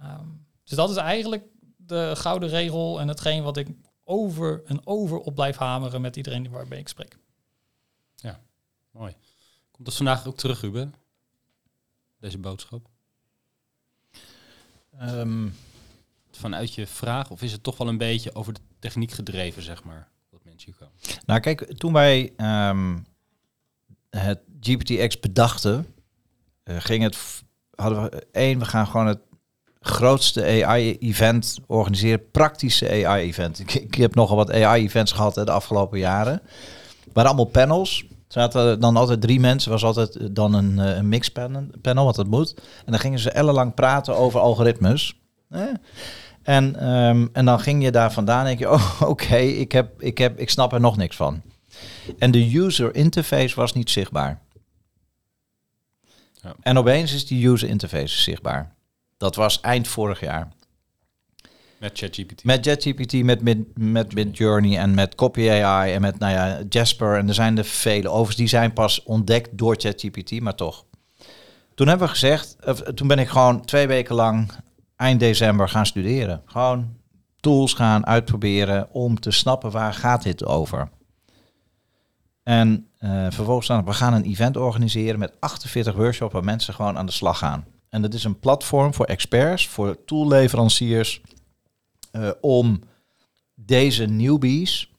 Um, 0.03 0.45
dus 0.63 0.77
dat 0.77 0.89
is 0.89 0.95
eigenlijk 0.95 1.43
de 1.75 2.13
gouden 2.15 2.49
regel 2.49 2.99
en 2.99 3.07
hetgeen 3.07 3.43
wat 3.43 3.57
ik 3.57 3.67
over 4.03 4.63
en 4.65 4.87
over 4.87 5.17
op 5.17 5.35
blijf 5.35 5.57
hameren 5.57 6.01
met 6.01 6.15
iedereen 6.15 6.49
waarbij 6.49 6.79
ik 6.79 6.87
spreek. 6.87 7.17
Ja, 8.15 8.39
mooi. 8.91 9.15
Komt 9.71 9.85
dat 9.85 9.95
vandaag 9.95 10.27
ook 10.27 10.37
terug, 10.37 10.61
Ruben? 10.61 10.93
Deze 12.19 12.37
boodschap? 12.37 12.89
Um, 15.01 15.55
Vanuit 16.37 16.73
je 16.73 16.87
vraag, 16.87 17.29
of 17.29 17.41
is 17.41 17.51
het 17.51 17.63
toch 17.63 17.77
wel 17.77 17.87
een 17.87 17.97
beetje 17.97 18.35
over 18.35 18.53
de 18.53 18.59
techniek 18.79 19.11
gedreven, 19.11 19.61
zeg 19.61 19.83
maar, 19.83 20.07
wat 20.29 20.43
mensen 20.43 20.65
hier 20.65 20.75
komen? 20.79 20.93
Nou, 21.25 21.39
kijk, 21.39 21.77
toen 21.77 21.93
wij 21.93 22.33
um, 22.69 23.05
het 24.09 24.39
GPTX 24.59 25.19
bedachten, 25.19 25.87
uh, 26.63 26.75
ging 26.79 27.03
het, 27.03 27.17
hadden 27.75 28.03
we 28.03 28.27
één, 28.31 28.59
we 28.59 28.65
gaan 28.65 28.87
gewoon 28.87 29.07
het 29.07 29.19
grootste 29.79 30.65
AI-event 30.65 31.57
organiseren, 31.67 32.31
praktische 32.31 32.89
AI-event. 32.89 33.59
Ik, 33.59 33.73
ik, 33.73 33.95
heb 33.95 34.15
nogal 34.15 34.35
wat 34.35 34.51
AI-events 34.51 35.11
gehad 35.11 35.33
de 35.33 35.51
afgelopen 35.51 35.99
jaren. 35.99 36.41
Maar 37.13 37.25
allemaal 37.25 37.45
panels. 37.45 38.05
Zaten 38.27 38.79
dan 38.79 38.95
altijd 38.95 39.21
drie 39.21 39.39
mensen, 39.39 39.71
was 39.71 39.83
altijd 39.83 40.35
dan 40.35 40.53
een, 40.53 40.79
eh, 40.79 40.95
een 40.95 41.09
mix 41.09 41.29
panel, 41.81 42.05
wat 42.05 42.15
dat 42.15 42.27
moet. 42.27 42.53
En 42.85 42.91
dan 42.91 42.99
gingen 42.99 43.19
ze 43.19 43.31
ellenlang 43.31 43.73
praten 43.73 44.17
over 44.17 44.39
algoritmes. 44.39 45.19
En, 46.47 46.75
ehm, 46.75 47.27
en 47.33 47.45
dan 47.45 47.59
ging 47.59 47.83
je 47.83 47.91
daar 47.91 48.13
vandaan 48.13 48.39
en 48.39 48.45
denk 48.45 48.59
je, 48.59 48.71
oh 48.77 49.01
oké, 49.01 49.37
ik, 49.37 49.71
heb, 49.71 50.01
ik, 50.01 50.17
heb, 50.17 50.39
ik 50.39 50.49
snap 50.49 50.73
er 50.73 50.79
nog 50.79 50.97
niks 50.97 51.15
van. 51.15 51.41
En 52.17 52.31
de 52.31 52.57
user 52.57 52.95
interface 52.95 53.55
was 53.55 53.73
niet 53.73 53.89
zichtbaar. 53.89 54.41
Ja. 56.41 56.55
En 56.61 56.77
opeens 56.77 57.13
is 57.13 57.25
die 57.25 57.47
user 57.47 57.69
interface 57.69 58.21
zichtbaar. 58.21 58.75
Dat 59.17 59.35
was 59.35 59.61
eind 59.61 59.87
vorig 59.87 60.19
jaar. 60.19 60.51
Met 61.79 61.97
ChatGPT. 61.97 62.43
Met 62.43 62.65
ChatGPT, 62.65 63.13
met, 63.13 63.41
met, 63.41 63.57
met 63.77 64.13
Midjourney 64.13 64.77
en 64.77 64.95
met 64.95 65.15
Copy 65.15 65.49
AI 65.49 65.93
en 65.93 66.01
met 66.01 66.19
nou 66.19 66.33
ja, 66.33 66.61
Jasper. 66.69 67.17
En 67.17 67.27
er 67.27 67.33
zijn 67.33 67.57
er 67.57 67.65
vele. 67.65 68.09
Overigens, 68.09 68.37
die 68.37 68.47
zijn 68.47 68.73
pas 68.73 69.03
ontdekt 69.03 69.57
door 69.57 69.75
ChatGPT, 69.77 70.41
maar 70.41 70.55
toch. 70.55 70.85
Toen 71.75 71.87
hebben 71.87 72.07
we 72.07 72.13
gezegd, 72.13 72.57
of, 72.65 72.81
toen 72.81 73.07
ben 73.07 73.19
ik 73.19 73.27
gewoon 73.27 73.65
twee 73.65 73.87
weken 73.87 74.15
lang 74.15 74.51
eind 74.97 75.19
december 75.19 75.69
gaan 75.69 75.85
studeren. 75.85 76.41
Gewoon 76.45 76.95
tools 77.39 77.73
gaan 77.73 78.05
uitproberen 78.05 78.87
om 78.91 79.19
te 79.19 79.31
snappen 79.31 79.71
waar 79.71 79.93
gaat 79.93 80.23
dit 80.23 80.45
over. 80.45 80.89
En 82.43 82.87
uh, 82.99 83.25
vervolgens 83.29 83.67
dan, 83.67 83.85
we 83.85 83.93
gaan 83.93 84.13
een 84.13 84.23
event 84.23 84.57
organiseren 84.57 85.19
met 85.19 85.33
48 85.39 85.95
workshops 85.95 86.33
waar 86.33 86.43
mensen 86.43 86.73
gewoon 86.73 86.97
aan 86.97 87.05
de 87.05 87.11
slag 87.11 87.37
gaan. 87.37 87.65
En 87.89 88.01
dat 88.01 88.13
is 88.13 88.23
een 88.23 88.39
platform 88.39 88.93
voor 88.93 89.05
experts, 89.05 89.67
voor 89.67 90.05
toolleveranciers, 90.05 91.21
uh, 92.11 92.29
om 92.41 92.81
deze 93.55 94.05
newbies, 94.05 94.91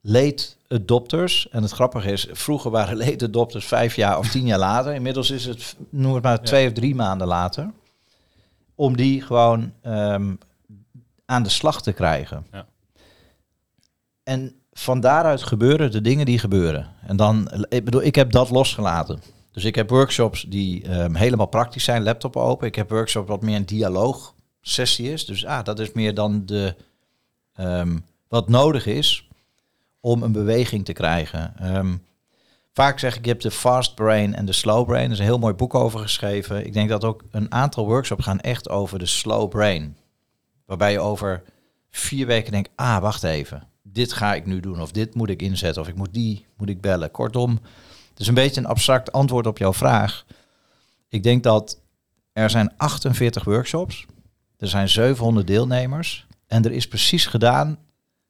late 0.00 0.46
adopters, 0.68 1.48
en 1.50 1.62
het 1.62 1.72
grappige 1.72 2.12
is, 2.12 2.26
vroeger 2.32 2.70
waren 2.70 2.96
late 2.96 3.24
adopters 3.24 3.66
vijf 3.66 3.96
jaar 3.96 4.18
of 4.18 4.30
tien 4.30 4.46
jaar 4.46 4.58
later, 4.58 4.94
inmiddels 4.94 5.30
is 5.30 5.44
het, 5.44 5.76
noem 5.90 6.14
het 6.14 6.22
maar, 6.22 6.42
twee 6.42 6.66
of 6.66 6.72
drie 6.72 6.94
maanden 6.94 7.26
later, 7.26 7.70
om 8.78 8.96
die 8.96 9.22
gewoon 9.22 9.72
um, 9.82 10.38
aan 11.24 11.42
de 11.42 11.48
slag 11.48 11.82
te 11.82 11.92
krijgen. 11.92 12.46
Ja. 12.52 12.66
En 14.22 14.52
van 14.72 15.00
daaruit 15.00 15.42
gebeuren 15.42 15.90
de 15.90 16.00
dingen 16.00 16.26
die 16.26 16.38
gebeuren. 16.38 16.86
En 17.06 17.16
dan, 17.16 17.66
ik 17.68 17.84
bedoel, 17.84 18.02
ik 18.02 18.14
heb 18.14 18.30
dat 18.30 18.50
losgelaten. 18.50 19.20
Dus 19.52 19.64
ik 19.64 19.74
heb 19.74 19.90
workshops 19.90 20.42
die 20.42 21.00
um, 21.00 21.14
helemaal 21.14 21.46
praktisch 21.46 21.84
zijn, 21.84 22.02
laptop 22.02 22.36
open. 22.36 22.66
Ik 22.66 22.74
heb 22.74 22.90
workshops 22.90 23.28
wat 23.28 23.42
meer 23.42 23.56
een 23.56 23.66
dialoog 23.66 24.34
sessie 24.60 25.12
is. 25.12 25.26
Dus 25.26 25.46
ah, 25.46 25.64
dat 25.64 25.78
is 25.78 25.92
meer 25.92 26.14
dan 26.14 26.46
de, 26.46 26.74
um, 27.60 28.04
wat 28.28 28.48
nodig 28.48 28.86
is 28.86 29.28
om 30.00 30.22
een 30.22 30.32
beweging 30.32 30.84
te 30.84 30.92
krijgen. 30.92 31.74
Um, 31.76 32.06
vaak 32.78 32.98
zeg 32.98 33.16
ik, 33.16 33.24
je 33.24 33.30
hebt 33.30 33.42
de 33.42 33.50
fast 33.50 33.94
brain 33.94 34.34
en 34.34 34.44
de 34.44 34.52
slow 34.52 34.86
brain. 34.86 35.04
Er 35.04 35.10
is 35.10 35.18
een 35.18 35.24
heel 35.24 35.38
mooi 35.38 35.54
boek 35.54 35.74
over 35.74 36.00
geschreven. 36.00 36.66
Ik 36.66 36.72
denk 36.72 36.88
dat 36.88 37.04
ook 37.04 37.24
een 37.30 37.52
aantal 37.52 37.86
workshops 37.86 38.24
gaan 38.24 38.40
echt 38.40 38.68
over 38.68 38.98
de 38.98 39.06
slow 39.06 39.48
brain. 39.48 39.96
Waarbij 40.66 40.92
je 40.92 41.00
over 41.00 41.42
vier 41.90 42.26
weken 42.26 42.52
denkt, 42.52 42.70
ah, 42.74 42.98
wacht 42.98 43.22
even. 43.22 43.68
Dit 43.82 44.12
ga 44.12 44.34
ik 44.34 44.46
nu 44.46 44.60
doen 44.60 44.80
of 44.80 44.90
dit 44.90 45.14
moet 45.14 45.28
ik 45.28 45.42
inzetten 45.42 45.82
of 45.82 45.88
ik 45.88 45.94
moet 45.94 46.14
die 46.14 46.46
moet 46.56 46.68
ik 46.68 46.80
bellen. 46.80 47.10
Kortom, 47.10 47.58
het 48.10 48.20
is 48.20 48.26
een 48.26 48.34
beetje 48.34 48.60
een 48.60 48.66
abstract 48.66 49.12
antwoord 49.12 49.46
op 49.46 49.58
jouw 49.58 49.72
vraag. 49.72 50.24
Ik 51.08 51.22
denk 51.22 51.42
dat 51.42 51.80
er 52.32 52.50
zijn 52.50 52.72
48 52.76 53.44
workshops, 53.44 54.06
er 54.58 54.68
zijn 54.68 54.88
700 54.88 55.46
deelnemers 55.46 56.26
en 56.46 56.64
er 56.64 56.72
is 56.72 56.88
precies 56.88 57.26
gedaan 57.26 57.78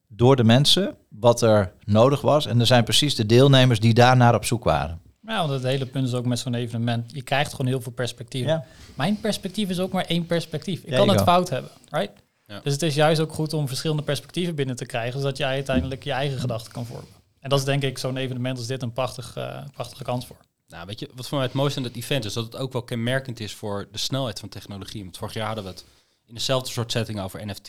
door 0.09 0.37
de 0.37 0.45
mensen 0.45 0.97
wat 1.09 1.43
er 1.43 1.73
nodig 1.85 2.21
was. 2.21 2.47
En 2.47 2.61
er 2.61 2.67
zijn 2.67 2.85
precies 2.85 3.15
de 3.15 3.27
deelnemers 3.27 3.81
die 3.81 3.95
daarnaar 3.95 4.35
op 4.35 4.45
zoek 4.45 4.65
waren. 4.65 5.01
Ja, 5.23 5.39
want 5.39 5.51
het 5.51 5.63
hele 5.63 5.87
punt 5.87 6.07
is 6.07 6.15
ook 6.15 6.27
met 6.27 6.39
zo'n 6.39 6.55
evenement. 6.55 7.13
Je 7.13 7.23
krijgt 7.23 7.51
gewoon 7.51 7.67
heel 7.67 7.81
veel 7.81 7.93
perspectieven. 7.93 8.53
Ja. 8.53 8.65
Mijn 8.95 9.21
perspectief 9.21 9.69
is 9.69 9.81
ook 9.81 9.93
maar 9.93 10.05
één 10.05 10.27
perspectief. 10.27 10.83
Ik 10.83 10.93
kan 10.93 11.09
het 11.09 11.23
fout 11.23 11.51
hebben, 11.51 11.71
right? 11.91 12.13
Ja. 12.47 12.61
Dus 12.63 12.73
het 12.73 12.83
is 12.83 12.95
juist 12.95 13.21
ook 13.21 13.33
goed 13.33 13.53
om 13.53 13.69
verschillende 13.69 14.03
perspectieven 14.03 14.55
binnen 14.55 14.77
te 14.77 14.87
krijgen, 14.87 15.21
zodat 15.21 15.37
jij 15.37 15.49
uiteindelijk 15.49 16.05
je 16.05 16.13
eigen 16.13 16.39
gedachten 16.39 16.73
kan 16.73 16.87
vormen. 16.87 17.09
En 17.41 17.49
dat 17.49 17.59
is 17.59 17.65
denk 17.65 17.83
ik 17.83 17.99
zo'n 17.99 18.17
evenement 18.17 18.59
als 18.59 18.67
dit 18.67 18.83
een 18.83 18.93
prachtig, 18.93 19.37
uh, 19.39 19.59
prachtige 19.73 20.05
kans 20.05 20.27
voor. 20.27 20.37
Nou, 20.69 20.87
weet 20.87 21.01
je, 21.01 21.09
wat 21.15 21.29
voor 21.29 21.39
mij 21.39 21.47
het 21.47 21.57
mooiste 21.57 21.79
aan 21.79 21.85
het 21.85 21.97
event 21.97 22.25
is, 22.25 22.33
dat 22.33 22.45
het 22.45 22.57
ook 22.57 22.73
wel 22.73 22.83
kenmerkend 22.83 23.41
is 23.41 23.55
voor 23.55 23.89
de 23.93 23.99
snelheid 23.99 24.41
van 24.41 24.49
technologie. 24.49 25.03
Want 25.03 25.17
vorig 25.17 25.35
jaar 25.35 25.47
hadden 25.47 25.65
we 25.65 25.71
het 25.71 25.85
in 26.27 26.35
dezelfde 26.35 26.71
soort 26.71 26.93
setting 26.93 27.21
over 27.21 27.47
NFT. 27.47 27.69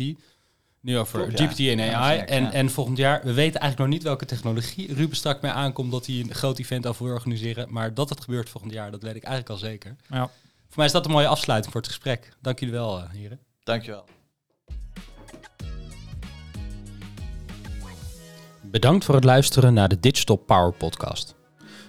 Nu 0.81 0.97
over 0.97 1.31
GPT 1.31 1.59
en 1.59 1.95
AI. 1.95 2.17
en, 2.17 2.51
en 2.51 2.69
volgend 2.69 2.97
jaar, 2.97 3.21
we 3.23 3.33
weten 3.33 3.59
eigenlijk 3.59 3.77
nog 3.77 3.87
niet 3.87 4.03
welke 4.03 4.25
technologie 4.25 4.93
Ruben 4.93 5.17
strak 5.17 5.41
mee 5.41 5.51
aankomt 5.51 5.91
dat 5.91 6.05
hij 6.05 6.15
een 6.15 6.33
groot 6.33 6.59
event 6.59 6.87
over 6.87 7.03
wil 7.05 7.13
organiseren. 7.13 7.67
Maar 7.69 7.93
dat 7.93 8.09
het 8.09 8.21
gebeurt 8.21 8.49
volgend 8.49 8.73
jaar, 8.73 8.91
dat 8.91 9.03
weet 9.03 9.15
ik 9.15 9.23
eigenlijk 9.23 9.53
al 9.53 9.67
zeker. 9.67 9.95
Ja. 10.09 10.29
Voor 10.67 10.77
mij 10.77 10.85
is 10.85 10.91
dat 10.91 11.05
een 11.05 11.11
mooie 11.11 11.27
afsluiting 11.27 11.71
voor 11.71 11.81
het 11.81 11.89
gesprek. 11.89 12.33
Dank 12.41 12.59
jullie 12.59 12.73
wel, 12.73 12.97
uh, 12.97 13.03
heren. 13.11 13.39
Dankjewel. 13.63 14.05
Bedankt 18.61 19.05
voor 19.05 19.15
het 19.15 19.23
luisteren 19.23 19.73
naar 19.73 19.89
de 19.89 19.99
Digital 19.99 20.35
Power 20.35 20.73
Podcast. 20.73 21.35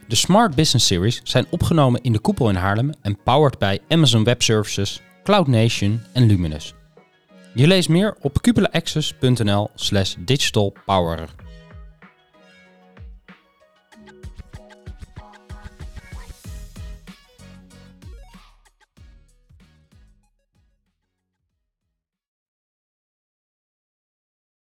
De 0.08 0.16
Smart 0.16 0.54
Business 0.54 0.86
Series 0.86 1.20
zijn 1.24 1.46
opgenomen 1.50 2.02
in 2.02 2.12
de 2.12 2.18
koepel 2.18 2.48
in 2.48 2.54
Haarlem 2.54 2.92
en 3.02 3.22
powered 3.22 3.58
bij 3.58 3.80
Amazon 3.88 4.24
Web 4.24 4.42
Services, 4.42 5.00
Cloud 5.22 5.46
Nation 5.46 6.02
en 6.12 6.26
Luminous. 6.26 6.74
Je 7.54 7.66
leest 7.66 7.88
meer 7.88 8.16
op 8.20 8.40
cupulaaccess.nl 8.40 9.70
slash 9.74 10.14
digitalpower. 10.18 11.28